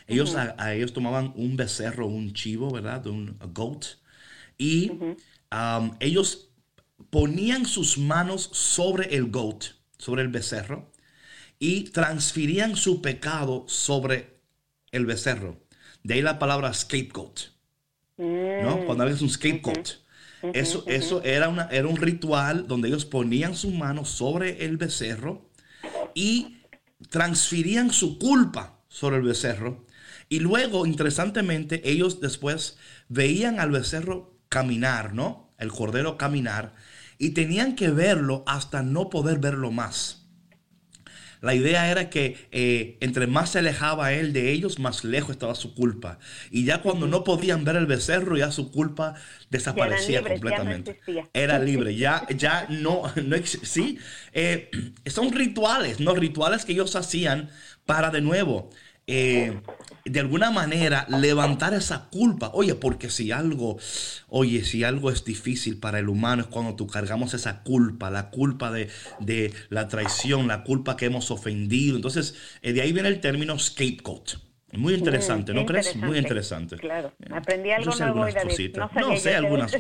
[0.08, 3.06] Ellos, a, ellos tomaban un becerro, un chivo, ¿verdad?
[3.08, 3.86] Un goat.
[4.58, 6.50] Y um, ellos
[7.10, 9.66] ponían sus manos sobre el goat,
[9.98, 10.92] sobre el becerro,
[11.60, 14.40] y transferían su pecado sobre
[14.92, 15.60] el becerro.
[16.04, 17.40] De ahí la palabra scapegoat.
[18.18, 18.78] ¿no?
[18.78, 18.86] Mm.
[18.86, 19.90] Cuando hablas un scapegoat.
[20.54, 25.50] Eso, eso era, una, era un ritual donde ellos ponían sus manos sobre el becerro
[26.14, 26.60] y
[27.10, 29.87] transferían su culpa sobre el becerro
[30.30, 32.78] y luego, interesantemente, ellos después
[33.10, 35.54] veían al becerro caminar, ¿no?
[35.58, 36.74] El cordero caminar,
[37.18, 40.28] y tenían que verlo hasta no poder verlo más.
[41.42, 45.54] La idea era que eh, entre más se alejaba él de ellos, más lejos estaba
[45.54, 46.18] su culpa.
[46.50, 49.14] Y ya cuando no podían ver el becerro, ya su culpa
[49.50, 51.00] desaparecía completamente.
[51.34, 54.00] Era libre, ya, ya no, no sí.
[54.34, 54.72] Eh,
[55.06, 56.16] son rituales, ¿no?
[56.16, 57.50] Rituales que ellos hacían
[57.86, 58.70] para de nuevo
[59.08, 59.62] eh,
[60.04, 62.52] de alguna manera levantar esa culpa.
[62.54, 63.78] Oye, porque si algo,
[64.28, 68.30] oye, si algo es difícil para el humano es cuando tú cargamos esa culpa, la
[68.30, 71.96] culpa de, la traición, la culpa que hemos ofendido.
[71.96, 74.36] Entonces, eh, de ahí viene el término scapegoat.
[74.74, 75.96] Muy interesante, ¿no crees?
[75.96, 76.76] Muy interesante.
[76.76, 78.92] Claro, aprendí algo yo sé algunas cositas.
[78.96, 79.72] No, sé algunas.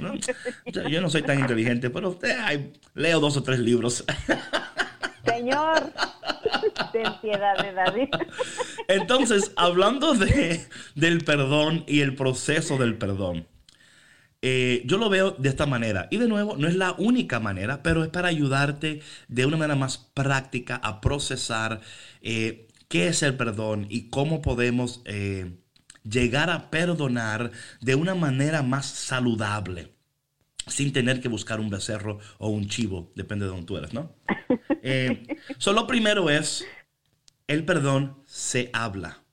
[0.89, 2.35] Yo no soy tan inteligente, pero usted,
[2.95, 4.05] leo dos o tres libros.
[5.27, 5.93] Señor,
[6.91, 8.09] ten piedad de David.
[8.87, 13.47] Entonces, hablando de, del perdón y el proceso del perdón,
[14.41, 16.07] eh, yo lo veo de esta manera.
[16.11, 19.75] Y de nuevo, no es la única manera, pero es para ayudarte de una manera
[19.75, 21.81] más práctica a procesar
[22.21, 25.57] eh, qué es el perdón y cómo podemos eh,
[26.03, 29.96] llegar a perdonar de una manera más saludable
[30.67, 34.15] sin tener que buscar un becerro o un chivo, depende de donde tú eres, ¿no?
[34.89, 35.25] Eh,
[35.65, 36.65] lo primero es,
[37.47, 39.23] el perdón se habla,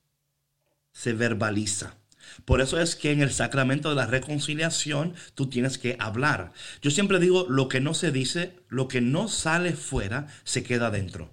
[0.91, 1.97] se verbaliza.
[2.43, 6.51] Por eso es que en el sacramento de la reconciliación tú tienes que hablar.
[6.81, 10.91] Yo siempre digo, lo que no se dice, lo que no sale fuera, se queda
[10.91, 11.31] dentro.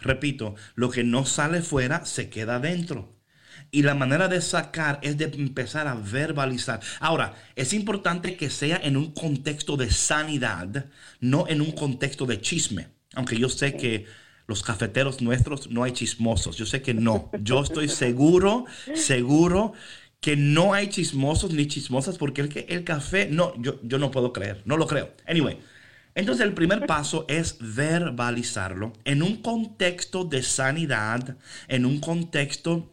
[0.00, 3.13] Repito, lo que no sale fuera, se queda dentro.
[3.74, 6.78] Y la manera de sacar es de empezar a verbalizar.
[7.00, 10.86] Ahora, es importante que sea en un contexto de sanidad,
[11.18, 12.86] no en un contexto de chisme.
[13.16, 14.06] Aunque yo sé que
[14.46, 16.56] los cafeteros nuestros no hay chismosos.
[16.56, 17.32] Yo sé que no.
[17.42, 19.72] Yo estoy seguro, seguro
[20.20, 24.32] que no hay chismosos ni chismosas porque el, el café, no, yo, yo no puedo
[24.32, 25.10] creer, no lo creo.
[25.26, 25.58] Anyway,
[26.14, 32.92] entonces el primer paso es verbalizarlo en un contexto de sanidad, en un contexto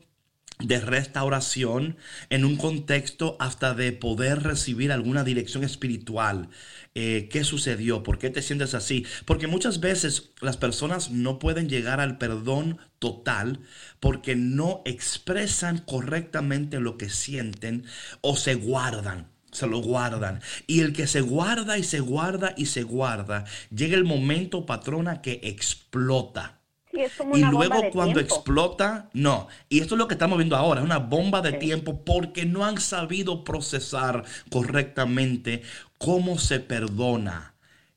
[0.64, 1.98] de restauración
[2.30, 6.50] en un contexto hasta de poder recibir alguna dirección espiritual.
[6.94, 8.04] Eh, ¿Qué sucedió?
[8.04, 9.06] ¿Por qué te sientes así?
[9.26, 13.62] Porque muchas veces las personas no pueden llegar al perdón total
[14.00, 17.86] porque no expresan correctamente lo que sienten
[18.22, 20.40] o se guardan se lo guardan.
[20.66, 25.22] Y el que se guarda y se guarda y se guarda, llega el momento, patrona,
[25.22, 26.61] que explota
[27.32, 29.48] y luego cuando explota, no.
[29.70, 32.66] Y esto es lo que estamos viendo ahora, es una bomba de tiempo porque no
[32.66, 35.64] han sabido procesar correctamente
[35.98, 37.56] cómo se perdona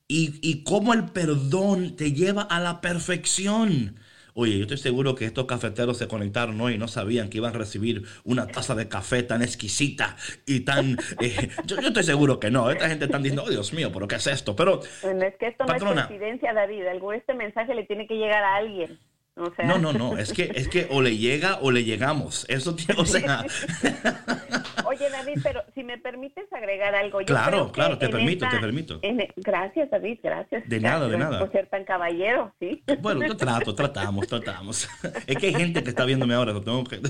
[0.08, 3.98] y, y cómo el perdón te lleva a la perfección.
[4.36, 7.54] Oye, yo estoy seguro que estos cafeteros se conectaron hoy y no sabían que iban
[7.54, 10.96] a recibir una taza de café tan exquisita y tan...
[11.20, 12.68] Eh, yo, estoy seguro que no.
[12.68, 14.56] Esta gente está diciendo, oh Dios mío, pero ¿qué es esto?
[14.56, 14.80] Pero...
[15.02, 16.82] Bueno, es que esto no es coincidencia, David.
[17.14, 18.98] este mensaje le tiene que llegar a alguien.
[19.36, 22.46] No, no, no, es que, es que o le llega o le llegamos.
[22.48, 23.44] Eso tiene, o sea.
[24.86, 27.18] Oye, David, pero si me permites agregar algo.
[27.26, 29.00] claro, claro, te permito, te permito.
[29.36, 30.68] gracias, David, gracias.
[30.68, 31.40] De nada, de nada.
[31.40, 32.84] Por ser tan caballero, sí.
[33.00, 34.88] Bueno, yo trato, tratamos, tratamos.
[35.26, 37.00] Es que hay gente que está viéndome ahora, lo tengo que.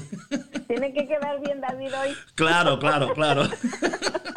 [0.66, 2.16] Tiene que quedar bien, David, hoy.
[2.34, 3.42] Claro, claro, claro.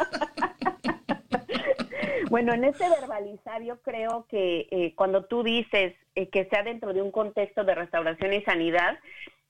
[2.30, 6.92] Bueno, en ese verbalizar yo creo que eh, cuando tú dices eh, que sea dentro
[6.92, 8.98] de un contexto de restauración y sanidad,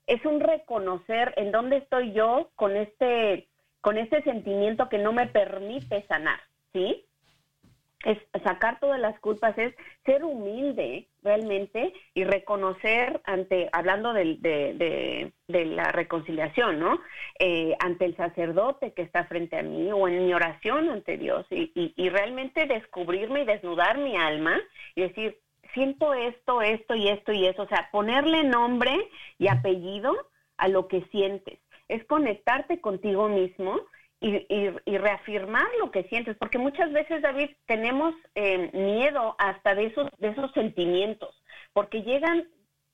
[0.07, 3.47] es un reconocer en dónde estoy yo con este,
[3.81, 6.39] con este sentimiento que no me permite sanar,
[6.73, 7.05] ¿sí?
[8.05, 15.33] Es sacar todas las culpas, es ser humilde realmente y reconocer ante, hablando de, de,
[15.47, 17.01] de, la reconciliación, ¿no?
[17.39, 21.45] Eh, ante el sacerdote que está frente a mí o en mi oración ante Dios
[21.49, 24.57] y, y, y realmente descubrirme y desnudar mi alma
[24.95, 25.37] y decir,
[25.73, 28.95] siento esto, esto y esto y eso, o sea, ponerle nombre
[29.37, 30.15] y apellido
[30.57, 31.59] a lo que sientes,
[31.89, 33.81] es conectarte contigo mismo
[34.21, 40.09] y, reafirmar lo que sientes, porque muchas veces, David, tenemos eh, miedo hasta de esos,
[40.17, 41.41] de esos sentimientos,
[41.73, 42.47] porque llegan,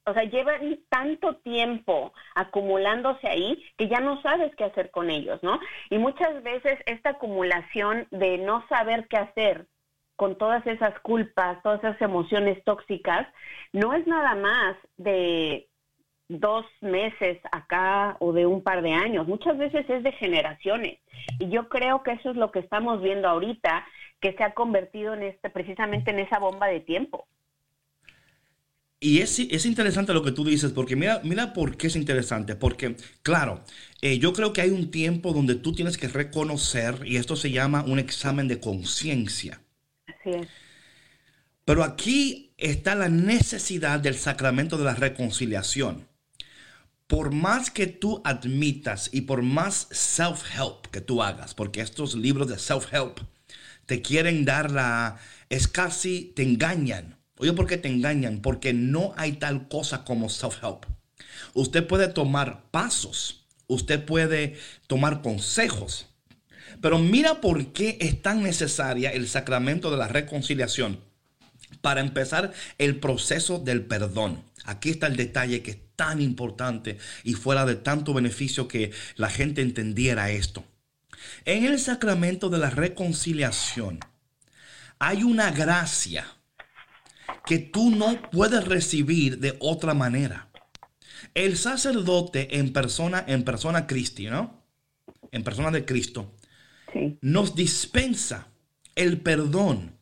[0.06, 5.42] o sea, llevan tanto tiempo acumulándose ahí que ya no sabes qué hacer con ellos,
[5.42, 5.60] ¿no?
[5.90, 9.68] Y muchas veces esta acumulación de no saber qué hacer
[10.16, 13.28] con todas esas culpas, todas esas emociones tóxicas,
[13.74, 15.68] no es nada más de
[16.28, 21.00] dos meses acá o de un par de años, muchas veces es de generaciones.
[21.40, 23.86] Y yo creo que eso es lo que estamos viendo ahorita,
[24.20, 27.28] que se ha convertido en este, precisamente en esa bomba de tiempo.
[29.00, 32.56] Y es, es, interesante lo que tú dices, porque mira, mira por qué es interesante.
[32.56, 33.62] Porque, claro,
[34.02, 37.52] eh, yo creo que hay un tiempo donde tú tienes que reconocer, y esto se
[37.52, 39.62] llama un examen de conciencia.
[40.08, 40.48] Así es.
[41.66, 46.08] Pero aquí está la necesidad del sacramento de la reconciliación
[47.08, 52.48] por más que tú admitas y por más self-help que tú hagas, porque estos libros
[52.48, 53.20] de self-help
[53.86, 55.18] te quieren dar la...
[55.50, 57.18] es casi, te engañan.
[57.38, 58.42] Oye, ¿por qué te engañan?
[58.42, 60.86] Porque no hay tal cosa como self-help.
[61.54, 66.08] Usted puede tomar pasos, usted puede tomar consejos,
[66.82, 71.00] pero mira por qué es tan necesaria el sacramento de la reconciliación
[71.82, 74.44] para empezar el proceso del perdón.
[74.66, 79.30] Aquí está el detalle que es tan importante y fuera de tanto beneficio que la
[79.30, 80.66] gente entendiera esto.
[81.46, 84.00] En el sacramento de la reconciliación
[85.00, 86.26] hay una gracia
[87.46, 90.50] que tú no puedes recibir de otra manera.
[91.34, 94.66] El sacerdote en persona, en persona Cristi, ¿no?
[95.32, 96.36] En persona de Cristo,
[97.22, 98.48] nos dispensa
[98.96, 99.95] el perdón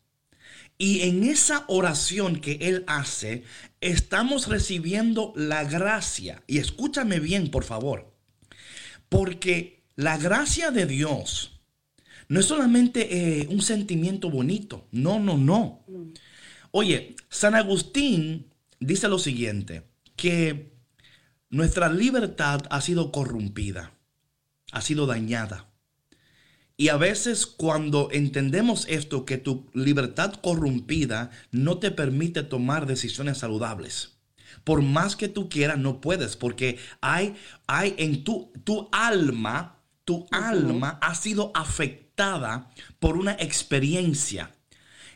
[0.83, 3.45] y en esa oración que Él hace,
[3.79, 6.43] estamos recibiendo la gracia.
[6.45, 8.13] Y escúchame bien, por favor.
[9.07, 11.61] Porque la gracia de Dios
[12.27, 14.89] no es solamente eh, un sentimiento bonito.
[14.91, 15.85] No, no, no.
[16.71, 19.83] Oye, San Agustín dice lo siguiente,
[20.17, 20.73] que
[21.49, 23.93] nuestra libertad ha sido corrompida,
[24.73, 25.72] ha sido dañada.
[26.75, 33.37] Y a veces cuando entendemos esto, que tu libertad corrompida no te permite tomar decisiones
[33.37, 34.17] saludables.
[34.63, 37.35] Por más que tú quieras, no puedes, porque hay,
[37.67, 44.51] hay en tu, tu alma, tu alma ha sido afectada por una experiencia.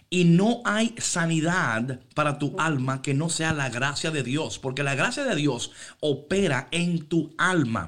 [0.10, 4.84] Y no hay sanidad para tu alma que no sea la gracia de Dios, porque
[4.84, 7.88] la gracia de Dios opera en tu alma.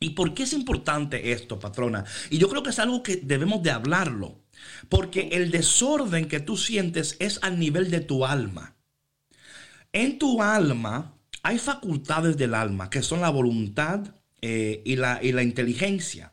[0.00, 2.04] ¿Y por qué es importante esto, patrona?
[2.30, 4.40] Y yo creo que es algo que debemos de hablarlo,
[4.88, 8.76] porque el desorden que tú sientes es al nivel de tu alma.
[9.92, 15.32] En tu alma hay facultades del alma, que son la voluntad, eh, y, la, y
[15.32, 16.32] la inteligencia.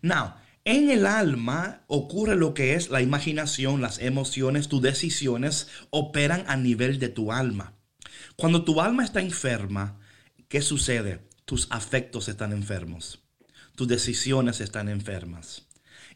[0.00, 0.34] Now,
[0.64, 6.56] en el alma ocurre lo que es la imaginación, las emociones, tus decisiones operan a
[6.56, 7.74] nivel de tu alma.
[8.36, 9.98] Cuando tu alma está enferma,
[10.48, 11.31] ¿qué sucede?
[11.44, 13.20] Tus afectos están enfermos,
[13.74, 15.66] tus decisiones están enfermas.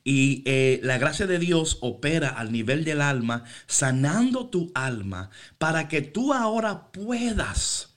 [0.05, 5.89] Y eh, la gracia de Dios opera al nivel del alma, sanando tu alma para
[5.89, 7.97] que tú ahora puedas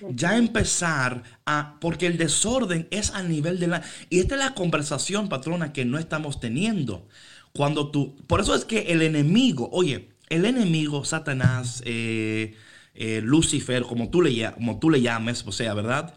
[0.00, 3.82] ya empezar a, porque el desorden es a nivel de la...
[4.08, 7.06] Y esta es la conversación, patrona, que no estamos teniendo.
[7.52, 12.56] Cuando tú, por eso es que el enemigo, oye, el enemigo, Satanás, eh,
[13.00, 16.14] eh, Lucifer, como tú, le, como tú le llames, o sea, ¿verdad?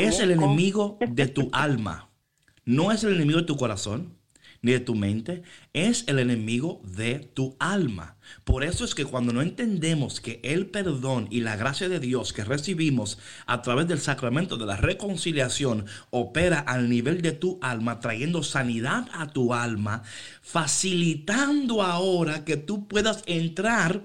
[0.00, 2.08] Es el enemigo de tu alma
[2.68, 4.18] no es el enemigo de tu corazón
[4.60, 5.42] ni de tu mente,
[5.72, 8.18] es el enemigo de tu alma.
[8.44, 12.34] Por eso es que cuando no entendemos que el perdón y la gracia de Dios
[12.34, 18.00] que recibimos a través del sacramento de la reconciliación opera al nivel de tu alma,
[18.00, 20.02] trayendo sanidad a tu alma,
[20.42, 24.02] facilitando ahora que tú puedas entrar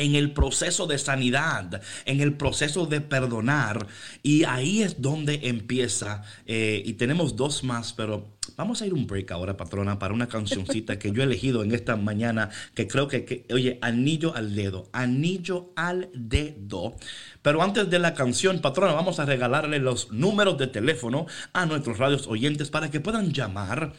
[0.00, 3.86] en el proceso de sanidad, en el proceso de perdonar.
[4.22, 6.22] Y ahí es donde empieza.
[6.46, 10.28] Eh, y tenemos dos más, pero Vamos a ir un break ahora, patrona, para una
[10.28, 14.88] cancioncita que yo he elegido en esta mañana, que creo que, oye, anillo al dedo,
[14.92, 16.96] anillo al dedo.
[17.42, 21.98] Pero antes de la canción, patrona, vamos a regalarle los números de teléfono a nuestros
[21.98, 23.92] radios oyentes para que puedan llamar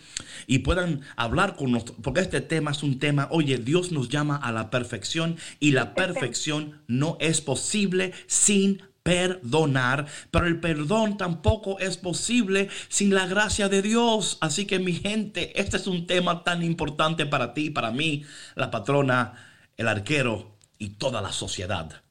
[0.48, 4.36] y puedan hablar con nosotros, porque este tema es un tema, oye, Dios nos llama
[4.36, 11.80] a la perfección y la perfección no es posible sin perdonar, pero el perdón tampoco
[11.80, 14.38] es posible sin la gracia de Dios.
[14.42, 18.24] Así que mi gente, este es un tema tan importante para ti, para mí,
[18.56, 19.34] la patrona,
[19.78, 22.04] el arquero y toda la sociedad.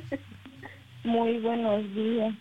[1.04, 2.34] Muy buenos días.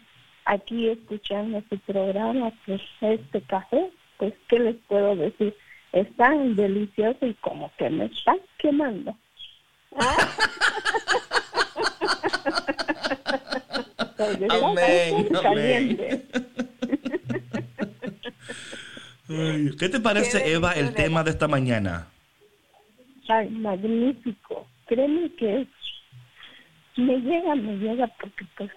[0.45, 5.53] Aquí escuchando su programa, pues este café, pues, ¿qué les puedo decir?
[5.91, 9.17] Es tan delicioso y como que me está quemando.
[9.99, 10.15] ¿Ah?
[19.79, 22.07] ¿Qué te parece, Eva, el tema de esta mañana?
[23.27, 24.67] Ay, magnífico.
[24.85, 25.65] Créeme que
[26.97, 28.69] me llega, me llega porque pues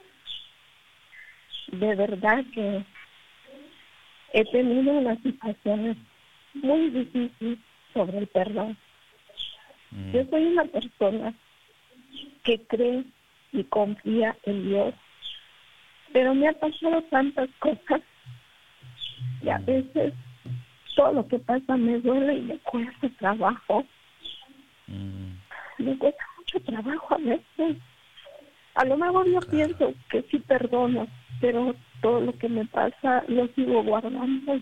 [1.72, 2.84] de verdad que
[4.32, 5.96] he tenido unas situaciones
[6.54, 7.58] muy difíciles
[7.92, 8.76] sobre el perdón.
[9.90, 10.12] Mm.
[10.12, 11.34] Yo soy una persona
[12.44, 13.04] que cree
[13.52, 14.94] y confía en Dios
[16.12, 18.00] pero me ha pasado tantas cosas
[19.42, 20.12] y a veces
[20.94, 23.84] todo lo que pasa me duele y me cuesta trabajo.
[24.86, 25.34] Mm.
[25.78, 27.76] Me cuesta mucho trabajo a veces.
[28.74, 31.06] A lo mejor yo pienso que sí perdono,
[31.40, 34.54] pero todo lo que me pasa lo sigo guardando.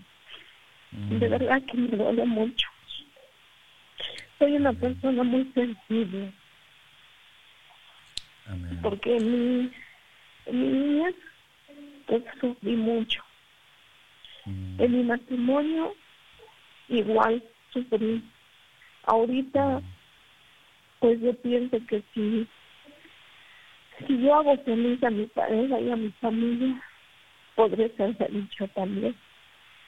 [0.90, 1.30] De mm.
[1.30, 2.68] verdad que me duele mucho.
[4.38, 6.32] Soy una persona muy sensible.
[8.82, 9.70] Porque mi,
[10.53, 11.11] mi niña
[12.07, 13.23] pues sufrí mucho.
[14.45, 14.81] Mm.
[14.81, 15.95] En mi matrimonio
[16.89, 17.43] igual
[17.73, 18.23] sufrí.
[19.05, 19.85] Ahorita, mm.
[21.01, 22.47] pues yo pienso que si,
[24.07, 26.83] si yo hago feliz a mi pareja y a mi familia,
[27.55, 29.15] podré ser feliz yo también.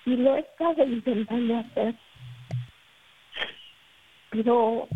[0.05, 1.95] Y lo he estado intentando hacer.
[4.31, 4.89] Pero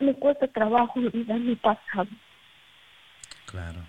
[0.00, 2.08] me cuesta trabajo olvidar mi pasado.
[3.46, 3.84] Claro.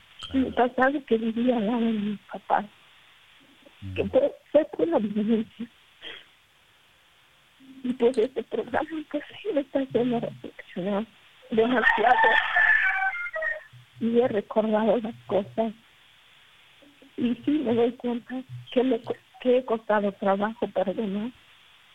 [0.55, 2.65] Pasado que vivía al lado de mi papá,
[3.95, 5.67] que fue, fue por la violencia.
[7.83, 11.05] Y pues este programa pues sí me está haciendo reflexionar
[11.49, 12.29] demasiado
[13.99, 15.73] y he recordado las cosas
[17.17, 19.01] y sí me doy cuenta que me
[19.41, 21.31] que he costado trabajo perdonar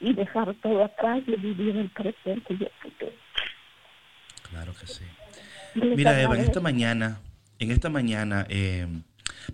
[0.00, 3.12] y dejar todo atrás y vivir el presente y el futuro.
[4.50, 5.04] Claro que sí.
[5.74, 7.20] Mira, Eva, en esta mañana,
[7.58, 8.86] en esta mañana, eh,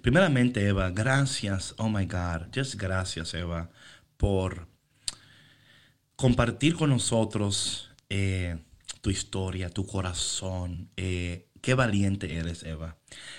[0.01, 3.71] primeramente, Eva, gracias, oh my God, just gracias, Eva,
[4.17, 4.69] por
[6.17, 8.59] compartir con nosotros eh,
[9.01, 10.91] tu historia, tu corazón.
[10.97, 12.97] Eh, qué valiente eres, Eva.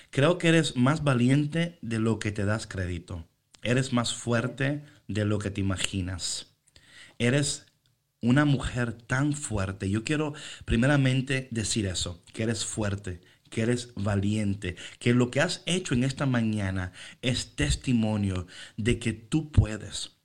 [0.09, 3.27] Creo que eres más valiente de lo que te das crédito.
[3.61, 6.47] Eres más fuerte de lo que te imaginas.
[7.17, 7.65] Eres
[8.21, 9.89] una mujer tan fuerte.
[9.89, 10.33] Yo quiero
[10.65, 13.21] primeramente decir eso, que eres fuerte,
[13.53, 16.91] que eres valiente, que lo que has hecho en esta mañana
[17.21, 18.47] es testimonio
[18.77, 20.17] de que tú puedes,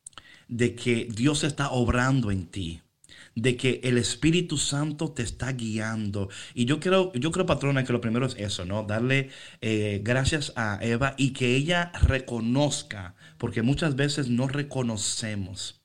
[0.49, 2.83] de que Dios está obrando en ti
[3.35, 6.29] de que el Espíritu Santo te está guiando.
[6.55, 8.83] Y yo creo, yo creo, patrona, que lo primero es eso, ¿no?
[8.83, 15.81] Darle eh, gracias a Eva y que ella reconozca, porque muchas veces no reconocemos.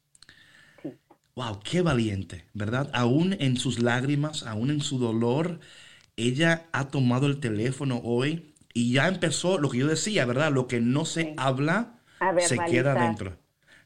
[1.35, 2.89] Wow, qué valiente, ¿verdad?
[2.93, 5.59] Aún en sus lágrimas, aún en su dolor,
[6.17, 10.51] ella ha tomado el teléfono hoy y ya empezó lo que yo decía, ¿verdad?
[10.51, 11.99] Lo que no se habla
[12.39, 13.37] se queda dentro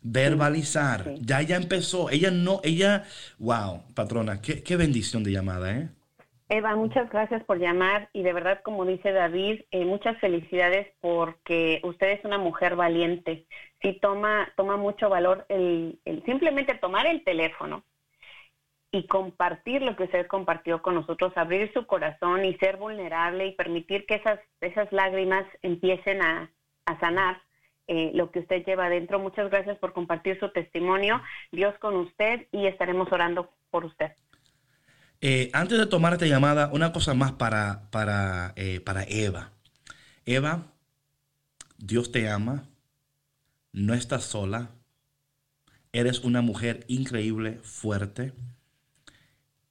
[0.01, 1.15] verbalizar.
[1.19, 2.09] Ya ya empezó.
[2.09, 3.03] Ella no, ella,
[3.39, 5.89] wow, patrona, qué, qué, bendición de llamada, ¿eh?
[6.49, 11.81] Eva, muchas gracias por llamar y de verdad, como dice David, eh, muchas felicidades porque
[11.83, 13.45] usted es una mujer valiente.
[13.81, 17.83] Sí, toma, toma mucho valor el, el simplemente tomar el teléfono
[18.97, 23.51] y compartir lo que usted compartió con nosotros, abrir su corazón y ser vulnerable y
[23.51, 26.51] permitir que esas, esas lágrimas empiecen a,
[26.85, 27.39] a sanar
[27.87, 29.19] eh, lo que usted lleva adentro.
[29.19, 31.21] Muchas gracias por compartir su testimonio.
[31.51, 34.13] Dios con usted y estaremos orando por usted.
[35.21, 39.51] Eh, antes de tomar esta llamada, una cosa más para, para, eh, para Eva.
[40.25, 40.63] Eva,
[41.77, 42.65] Dios te ama,
[43.73, 44.71] no estás sola,
[45.93, 48.33] eres una mujer increíble, fuerte,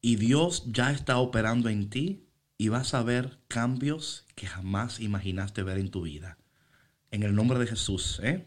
[0.07, 5.64] y Dios ya está operando en ti y vas a ver cambios que jamás imaginaste
[5.64, 6.36] ver en tu vida
[7.11, 8.20] en el nombre de Jesús.
[8.22, 8.46] ¿eh?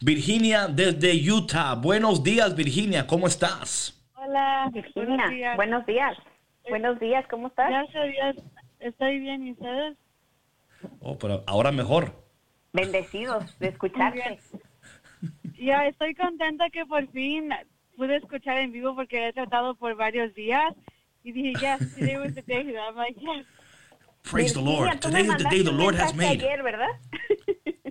[0.00, 1.74] Virginia desde Utah.
[1.74, 3.08] Buenos días, Virginia.
[3.08, 4.00] ¿Cómo estás?
[4.14, 5.56] Hola, Virginia.
[5.56, 6.16] Buenos días.
[6.68, 7.26] Buenos días.
[7.28, 7.70] ¿Cómo estás?
[7.70, 8.36] Gracias
[8.78, 9.48] Estoy bien.
[9.48, 9.96] ¿Y ustedes?
[11.00, 12.24] Oh, pero ahora mejor.
[12.72, 14.38] Bendecidos de escucharte.
[15.58, 17.50] Ya estoy contenta que por fin
[17.96, 20.72] pude escuchar en vivo porque he tratado por varios días
[21.24, 22.74] y dije, yes, today was the day.
[22.76, 23.44] I'm like, yes.
[24.22, 25.00] Praise the Lord.
[25.00, 26.42] Today is the day the Lord has made.
[26.42, 26.88] Ayer, ¿verdad?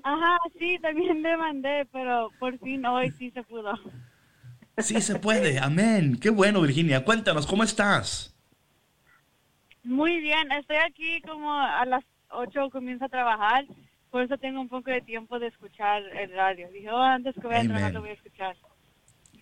[0.04, 3.74] Ajá, sí, también me mandé, pero por fin hoy sí se pudo.
[4.78, 6.18] Sí se puede, amén.
[6.20, 7.04] Qué bueno, Virginia.
[7.04, 8.36] Cuéntanos, ¿cómo estás?
[9.84, 13.66] Muy bien, estoy aquí como a las 8 comienzo a trabajar,
[14.12, 16.70] por eso tengo un poco de tiempo de escuchar el radio.
[16.72, 18.56] Dije, oh, antes que voy a trabajar lo voy a escuchar.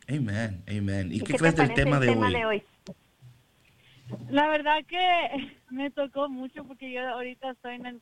[0.08, 1.10] Amén, amén.
[1.12, 2.64] ¿Y, qué, crees del tema, de, tema de hoy?
[4.30, 8.02] La verdad que me tocó mucho porque yo ahorita estoy en el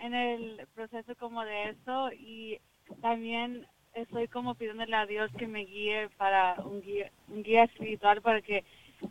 [0.00, 2.58] en el proceso como de eso y
[3.00, 8.20] también estoy como pidiéndole a Dios que me guíe para un guía, un guía espiritual
[8.20, 8.64] para que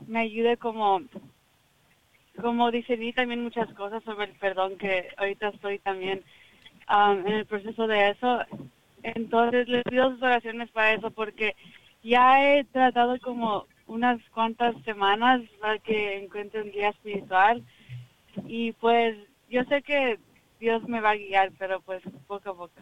[0.07, 1.01] me ayude como
[2.39, 6.21] como discernir también muchas cosas sobre el perdón que ahorita estoy también
[6.89, 8.39] um, en el proceso de eso.
[9.03, 11.55] Entonces les pido sus oraciones para eso porque
[12.03, 17.63] ya he tratado como unas cuantas semanas para que encuentre un guía espiritual
[18.47, 19.15] y pues
[19.49, 20.19] yo sé que
[20.59, 22.73] Dios me va a guiar, pero pues poco a poco.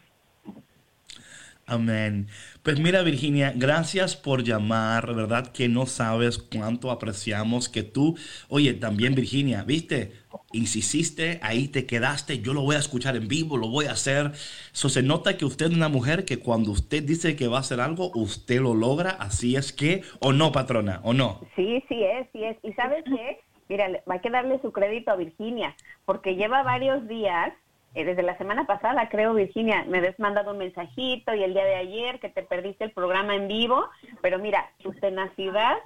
[1.66, 2.28] Amén.
[2.62, 5.48] Pues mira, Virginia, gracias por llamar, ¿verdad?
[5.54, 8.18] Que no sabes cuánto apreciamos que tú,
[8.50, 10.12] oye, también Virginia, viste,
[10.52, 14.32] insististe, ahí te quedaste, yo lo voy a escuchar en vivo, lo voy a hacer.
[14.74, 17.62] Eso se nota que usted es una mujer que cuando usted dice que va a
[17.62, 21.48] hacer algo, usted lo logra, así es que, o no, patrona, o no.
[21.56, 22.58] Sí, sí es, sí es.
[22.64, 23.40] ¿Y sabes qué?
[23.70, 27.54] Mira, hay que darle su crédito a Virginia, porque lleva varios días
[27.96, 31.66] eh, desde la semana pasada, creo, Virginia, me habías mandado un mensajito y el día
[31.66, 33.88] de ayer que te perdiste el programa en vivo,
[34.22, 35.78] pero mira, tu tenacidad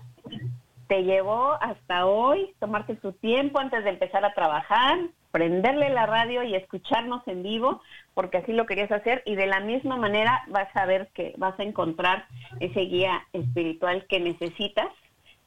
[0.87, 4.97] te llevó hasta hoy, tomarte tu tiempo antes de empezar a trabajar,
[5.31, 7.81] prenderle la radio y escucharnos en vivo,
[8.13, 11.59] porque así lo querías hacer y de la misma manera vas a ver que vas
[11.59, 12.25] a encontrar
[12.61, 14.87] ese guía espiritual que necesitas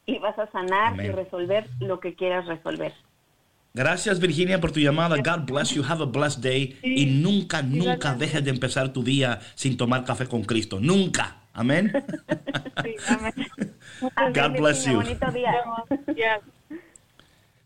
[0.04, 2.92] y vas a sanar y resolver lo que quieras resolver.
[3.72, 5.16] Gracias Virginia por tu llamada.
[5.16, 5.84] God bless you.
[5.84, 6.78] Have a blessed day.
[6.82, 10.80] Y nunca, nunca dejes de empezar tu día sin tomar café con Cristo.
[10.80, 11.36] Nunca.
[11.52, 11.92] Amén.
[12.82, 13.34] Sí, amén.
[14.32, 15.02] God bless you.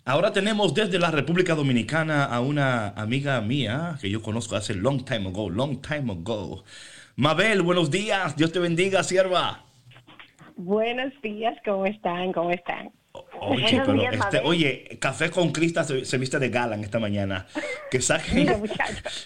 [0.04, 5.04] Ahora tenemos desde la República Dominicana a una amiga mía que yo conozco hace long
[5.04, 6.64] time ago, long time ago.
[7.16, 8.36] Mabel, buenos días.
[8.36, 9.64] Dios te bendiga, sierva.
[10.56, 12.32] Buenos días, ¿cómo están?
[12.32, 12.90] ¿Cómo están?
[13.40, 16.84] Oye, Buenos pero días, este, oye, Café con Crista se, se viste de gala en
[16.84, 17.46] esta mañana.
[17.90, 18.62] Que saquen,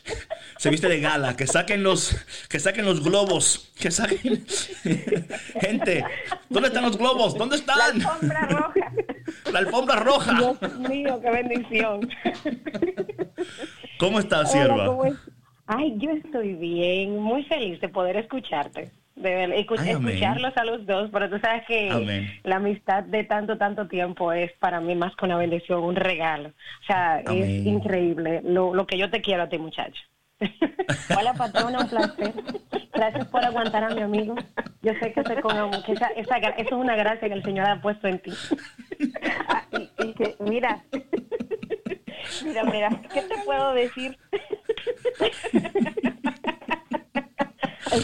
[0.59, 2.16] se viste de gala, que saquen los,
[2.48, 4.44] que saquen los globos, que saquen.
[5.61, 6.04] Gente,
[6.48, 7.36] ¿dónde están los globos?
[7.36, 8.02] ¿Dónde La están?
[8.02, 8.92] alfombra roja.
[9.52, 10.38] La alfombra roja.
[10.38, 12.09] Dios mío, qué bendición.
[13.98, 14.96] ¿Cómo estás, sierva?
[15.66, 18.90] Ay, yo estoy bien, muy feliz de poder escucharte.
[19.18, 20.08] De ver- escu- Ay, amén.
[20.14, 22.30] escucharlos a los dos, pero tú sabes que Amén.
[22.44, 26.50] la amistad de tanto, tanto tiempo es para mí más que una bendición, un regalo.
[26.50, 27.42] O sea, Amén.
[27.42, 30.00] es increíble lo, lo que yo te quiero a ti, muchacho.
[31.18, 32.32] Hola, patrona, un placer.
[32.94, 34.36] Gracias por aguantar a mi amigo.
[34.82, 35.56] Yo sé que, se con,
[35.88, 38.30] esa, esa eso es una gracia que el Señor ha puesto en ti.
[39.48, 40.84] Ah, y, y que, mira,
[42.44, 44.16] mira, mira, ¿qué te puedo decir?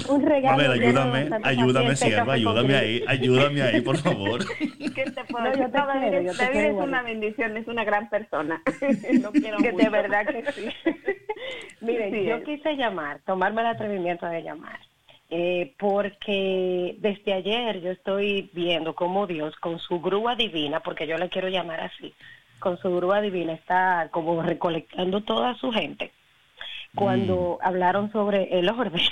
[0.08, 0.56] Un regalo.
[0.56, 4.40] Mabel, ayúdame, ayúdame, sierva, ayúdame ahí, ayúdame ahí, por favor.
[4.94, 6.88] ¿Qué te puedo No, yo te David, quiero, es- yo te David quiero es igual.
[6.88, 8.62] una bendición, es una gran persona.
[9.22, 9.90] Lo quiero que de mucho.
[9.90, 10.68] verdad que sí.
[11.80, 12.44] Miren, Sí yo es.
[12.44, 14.78] quise llamar, tomarme el atrevimiento de llamar,
[15.30, 21.18] eh, porque desde ayer yo estoy viendo cómo Dios con su grúa divina, porque yo
[21.18, 22.14] le quiero llamar así,
[22.58, 26.10] con su grúa divina está como recolectando toda su gente.
[26.94, 29.02] Cuando hablaron sobre el orden.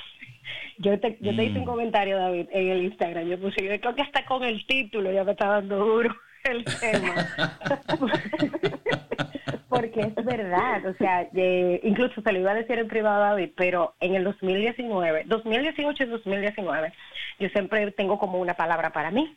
[0.79, 1.66] Yo te, yo te hice un Mm.
[1.66, 3.27] comentario, David, en el Instagram.
[3.29, 6.14] Yo puse, yo creo que hasta con el título ya me está dando duro
[6.45, 7.27] el tema.
[9.68, 13.29] Porque es verdad, o sea, eh, incluso se lo iba a decir en privado a
[13.31, 16.93] David, pero en el 2019, 2018 y 2019,
[17.39, 19.35] yo siempre tengo como una palabra para mí,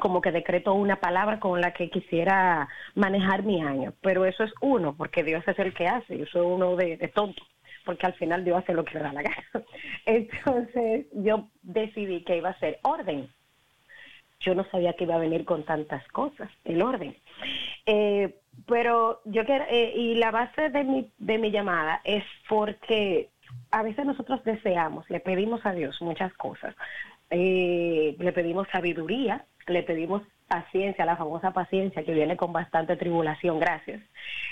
[0.00, 4.52] como que decreto una palabra con la que quisiera manejar mi año, pero eso es
[4.62, 7.42] uno, porque Dios es el que hace, yo soy uno de, de tonto,
[7.88, 9.42] porque al final Dios hace lo que le da la gana.
[10.04, 13.30] Entonces yo decidí que iba a ser orden,
[14.40, 17.16] yo no sabía que iba a venir con tantas cosas, el orden.
[17.86, 23.30] Eh, pero yo quiero, eh, y la base de mi, de mi llamada es porque
[23.70, 26.76] a veces nosotros deseamos, le pedimos a Dios muchas cosas.
[27.30, 33.60] Eh, le pedimos sabiduría, le pedimos paciencia, la famosa paciencia que viene con bastante tribulación,
[33.60, 34.00] gracias.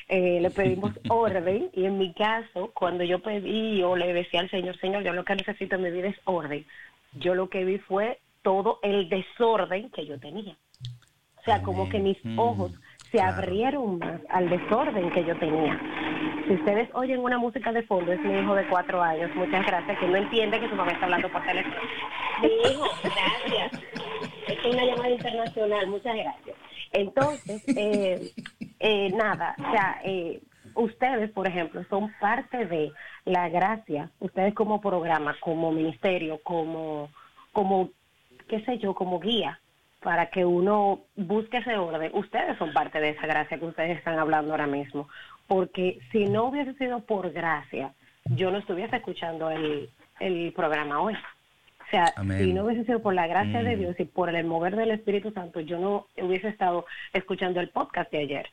[0.09, 4.51] Eh, le pedimos orden y en mi caso, cuando yo pedí o le decía al
[4.51, 6.65] Señor, Señor, yo lo que necesito en mi vida es orden,
[7.15, 10.55] yo lo que vi fue todo el desorden que yo tenía.
[11.41, 12.73] O sea, como que mis Mm, ojos
[13.11, 13.37] se claro.
[13.37, 15.81] abrieron más al desorden que yo tenía.
[16.47, 19.99] Si ustedes oyen una música de fondo, es mi hijo de cuatro años, muchas gracias,
[19.99, 21.77] que no entiende que su mamá está hablando por teléfono.
[22.43, 23.96] Mi hijo, gracias.
[24.47, 26.57] Es una llamada internacional, muchas gracias.
[26.93, 28.33] Entonces, eh,
[28.81, 30.41] eh, nada, o sea, eh,
[30.75, 32.93] ustedes, por ejemplo, son parte de
[33.25, 37.11] la gracia, ustedes como programa, como ministerio, como,
[37.53, 37.91] como,
[38.49, 39.61] qué sé yo, como guía,
[40.01, 42.13] para que uno busque ese orden.
[42.15, 45.09] Ustedes son parte de esa gracia que ustedes están hablando ahora mismo,
[45.49, 47.93] porque si no hubiese sido por gracia,
[48.27, 49.91] yo no estuviese escuchando el,
[50.21, 51.15] el programa hoy.
[51.87, 52.39] O sea, Amén.
[52.39, 53.79] si no hubiese sido por la gracia de Mm.
[53.79, 58.11] Dios y por el mover del Espíritu Santo, yo no hubiese estado escuchando el podcast
[58.11, 58.47] de ayer.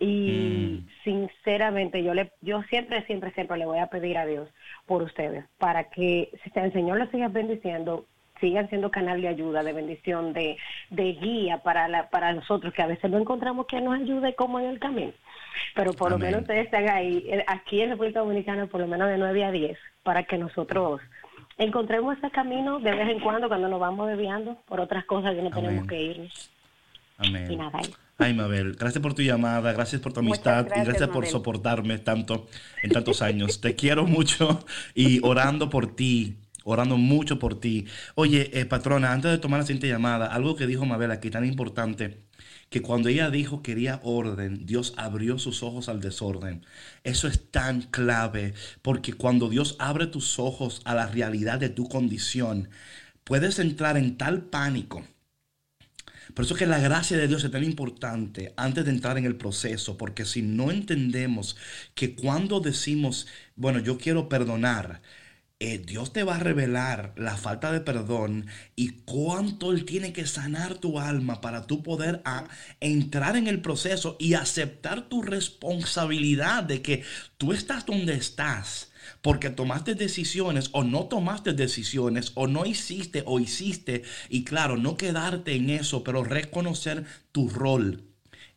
[0.00, 0.88] Y Mm.
[1.04, 4.48] sinceramente, yo le, yo siempre, siempre, siempre le voy a pedir a Dios
[4.86, 8.04] por ustedes, para que si el Señor los siga bendiciendo,
[8.40, 10.56] sigan siendo canal de ayuda, de bendición, de,
[10.90, 14.58] de guía para la, para nosotros, que a veces no encontramos que nos ayude como
[14.58, 15.12] en el camino.
[15.76, 19.08] Pero por lo menos ustedes están ahí, eh, aquí en República Dominicana, por lo menos
[19.08, 21.00] de 9 a 10, para que nosotros
[21.58, 25.42] encontremos ese camino de vez en cuando cuando nos vamos desviando por otras cosas que
[25.42, 25.86] no tenemos Amén.
[25.86, 26.50] que irnos.
[27.18, 27.50] Amén.
[27.50, 27.90] Y nada, ahí.
[28.16, 31.30] Ay, Mabel, gracias por tu llamada, gracias por tu amistad y gracias, gracias por Mabel.
[31.30, 32.46] soportarme tanto
[32.82, 33.60] en tantos años.
[33.60, 37.86] Te quiero mucho y orando por ti, orando mucho por ti.
[38.14, 41.44] Oye, eh, patrona, antes de tomar la siguiente llamada, algo que dijo Mabel aquí tan
[41.44, 42.18] importante,
[42.74, 46.66] que cuando ella dijo quería orden, Dios abrió sus ojos al desorden.
[47.04, 48.52] Eso es tan clave,
[48.82, 52.68] porque cuando Dios abre tus ojos a la realidad de tu condición,
[53.22, 55.04] puedes entrar en tal pánico
[56.34, 59.36] por eso que la gracia de Dios es tan importante antes de entrar en el
[59.36, 61.56] proceso, porque si no entendemos
[61.94, 65.00] que cuando decimos, bueno, yo quiero perdonar,
[65.60, 70.26] eh, Dios te va a revelar la falta de perdón y cuánto Él tiene que
[70.26, 72.48] sanar tu alma para tú poder a,
[72.80, 77.04] entrar en el proceso y aceptar tu responsabilidad de que
[77.38, 78.90] tú estás donde estás
[79.22, 84.96] porque tomaste decisiones o no tomaste decisiones o no hiciste o hiciste y claro, no
[84.96, 88.02] quedarte en eso, pero reconocer tu rol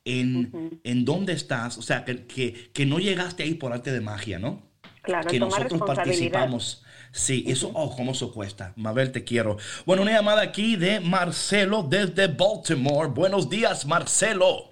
[0.03, 4.01] en, en dónde estás, o sea, que, que, que no llegaste ahí por arte de
[4.01, 4.67] magia, ¿no?
[5.01, 6.83] Claro, que nosotros participamos.
[7.11, 8.73] Sí, eso, oh, cómo eso cuesta.
[8.75, 9.57] Mabel, te quiero.
[9.85, 13.09] Bueno, una llamada aquí de Marcelo desde Baltimore.
[13.09, 14.69] Buenos días, Marcelo.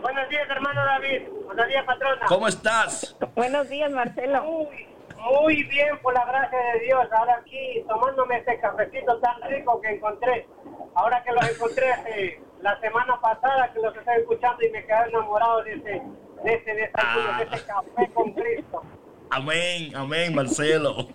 [0.00, 1.22] Buenos días, hermano David.
[1.44, 2.26] Buenos días, patrona.
[2.26, 3.16] ¿Cómo estás?
[3.34, 4.42] Buenos días, Marcelo.
[4.44, 7.08] Muy, muy bien, por la gracia de Dios.
[7.12, 10.46] Ahora aquí tomándome este cafecito tan rico que encontré.
[10.94, 15.08] Ahora que los encontré eh, la semana pasada, que los estoy escuchando y me quedé
[15.08, 16.02] enamorado de ese,
[16.44, 18.82] de ese desayuno, de ese café con Cristo.
[19.30, 21.08] Amén, amén, Marcelo.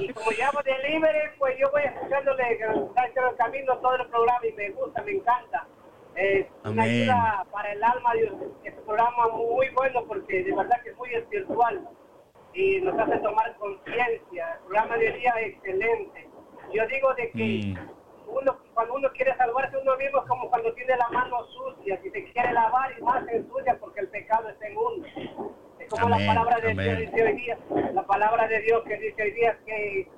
[0.00, 4.70] Y como llamo delivery, pues yo voy escuchándole el camino todo el programa y me
[4.70, 5.66] gusta, me encanta.
[6.14, 8.32] Es una ayuda para el alma, Dios.
[8.64, 11.88] Es un programa muy bueno porque de verdad que es muy espiritual
[12.52, 14.52] y nos hace tomar conciencia.
[14.54, 16.28] El programa de día es excelente.
[16.72, 17.88] Yo digo de que Mm.
[18.28, 22.10] uno cuando uno quiere salvarse uno mismo es como cuando tiene la mano sucia, si
[22.10, 25.06] se quiere lavar y más se ensucia porque el pecado está en uno.
[25.88, 26.96] Como Amén, la palabra de amén.
[26.96, 27.58] Dios dice hoy día,
[27.92, 30.08] la palabra de Dios que dice hoy día que,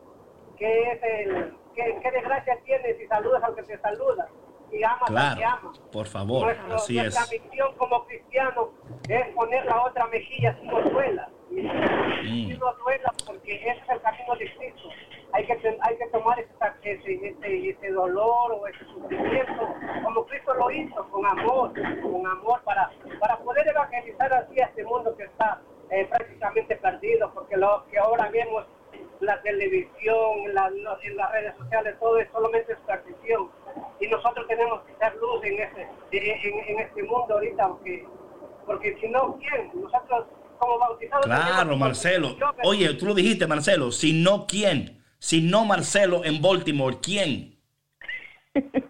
[0.56, 4.28] que es el, que, que desgracia tienes si saludas al que te saluda
[4.70, 5.72] que Claro, ama.
[5.92, 7.04] por favor, Nuestro- así es.
[7.14, 8.68] nuestra misión como cristianos
[9.08, 11.28] es poner la otra mejilla si nos duela.
[11.50, 12.48] Y Mm.
[12.50, 14.88] si nos duela porque ese es el camino de Cristo.
[15.32, 20.54] Hay que, hay que tomar esa- ese, ese, ese dolor o ese sufrimiento como Cristo
[20.54, 22.90] lo hizo, con amor, con amor para,
[23.20, 25.60] para poder evangelizar así a este mundo que está
[25.90, 28.64] eh, prácticamente perdido, porque lo que ahora vemos
[29.20, 33.50] la televisión, la- no- en las redes sociales, todo es solamente superstición.
[34.00, 38.04] Y nosotros tenemos que ser luz en, ese, en, en este mundo ahorita, porque,
[38.66, 39.70] porque si no, ¿quién?
[39.80, 40.26] Nosotros
[40.58, 41.24] como bautizados...
[41.26, 42.36] Claro, Marcelo.
[42.64, 43.92] Oye, tú lo dijiste, Marcelo.
[43.92, 45.02] Si no, ¿quién?
[45.18, 47.58] Si no Marcelo en Baltimore, ¿quién?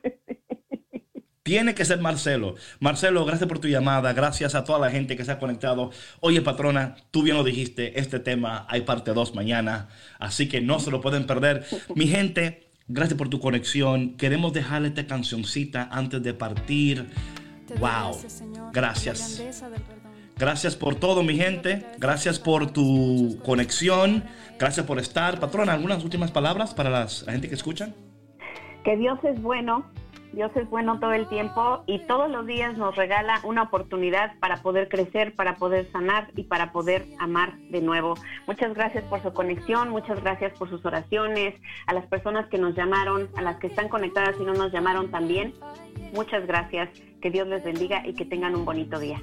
[1.46, 2.56] Tiene que ser Marcelo.
[2.80, 4.12] Marcelo, gracias por tu llamada.
[4.12, 5.92] Gracias a toda la gente que se ha conectado.
[6.18, 8.00] Oye, patrona, tú bien lo dijiste.
[8.00, 9.86] Este tema hay parte 2 mañana.
[10.18, 11.64] Así que no se lo pueden perder.
[11.94, 14.16] Mi gente, gracias por tu conexión.
[14.16, 17.06] Queremos dejarle esta cancioncita antes de partir.
[17.68, 18.10] Te Wow.
[18.10, 19.40] gracias, Señor, Gracias.
[20.36, 21.86] Gracias por todo, mi gente.
[21.98, 24.24] Gracias por tu conexión.
[24.58, 25.38] Gracias por estar.
[25.38, 27.90] Patrona, ¿algunas últimas palabras para las- la gente que escucha?
[28.84, 29.86] Que Dios es bueno,
[30.36, 34.58] Dios es bueno todo el tiempo y todos los días nos regala una oportunidad para
[34.58, 38.16] poder crecer, para poder sanar y para poder amar de nuevo.
[38.46, 41.54] Muchas gracias por su conexión, muchas gracias por sus oraciones,
[41.86, 45.10] a las personas que nos llamaron, a las que están conectadas y no nos llamaron
[45.10, 45.54] también.
[46.12, 46.90] Muchas gracias,
[47.22, 49.22] que Dios les bendiga y que tengan un bonito día.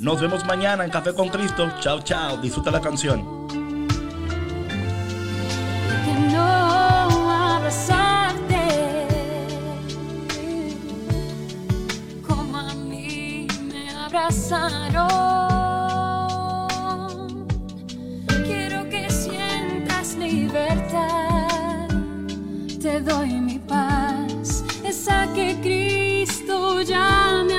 [0.00, 1.70] Nos vemos mañana en Café con Cristo.
[1.78, 2.36] Chao, chao.
[2.38, 3.46] Disfruta la canción.
[6.04, 6.42] que no
[7.30, 8.59] abrazarte
[14.10, 15.08] abrazaron.
[18.44, 21.88] Quiero que sientas libertad,
[22.80, 26.80] te doy mi paz, esa que Cristo
[27.46, 27.49] me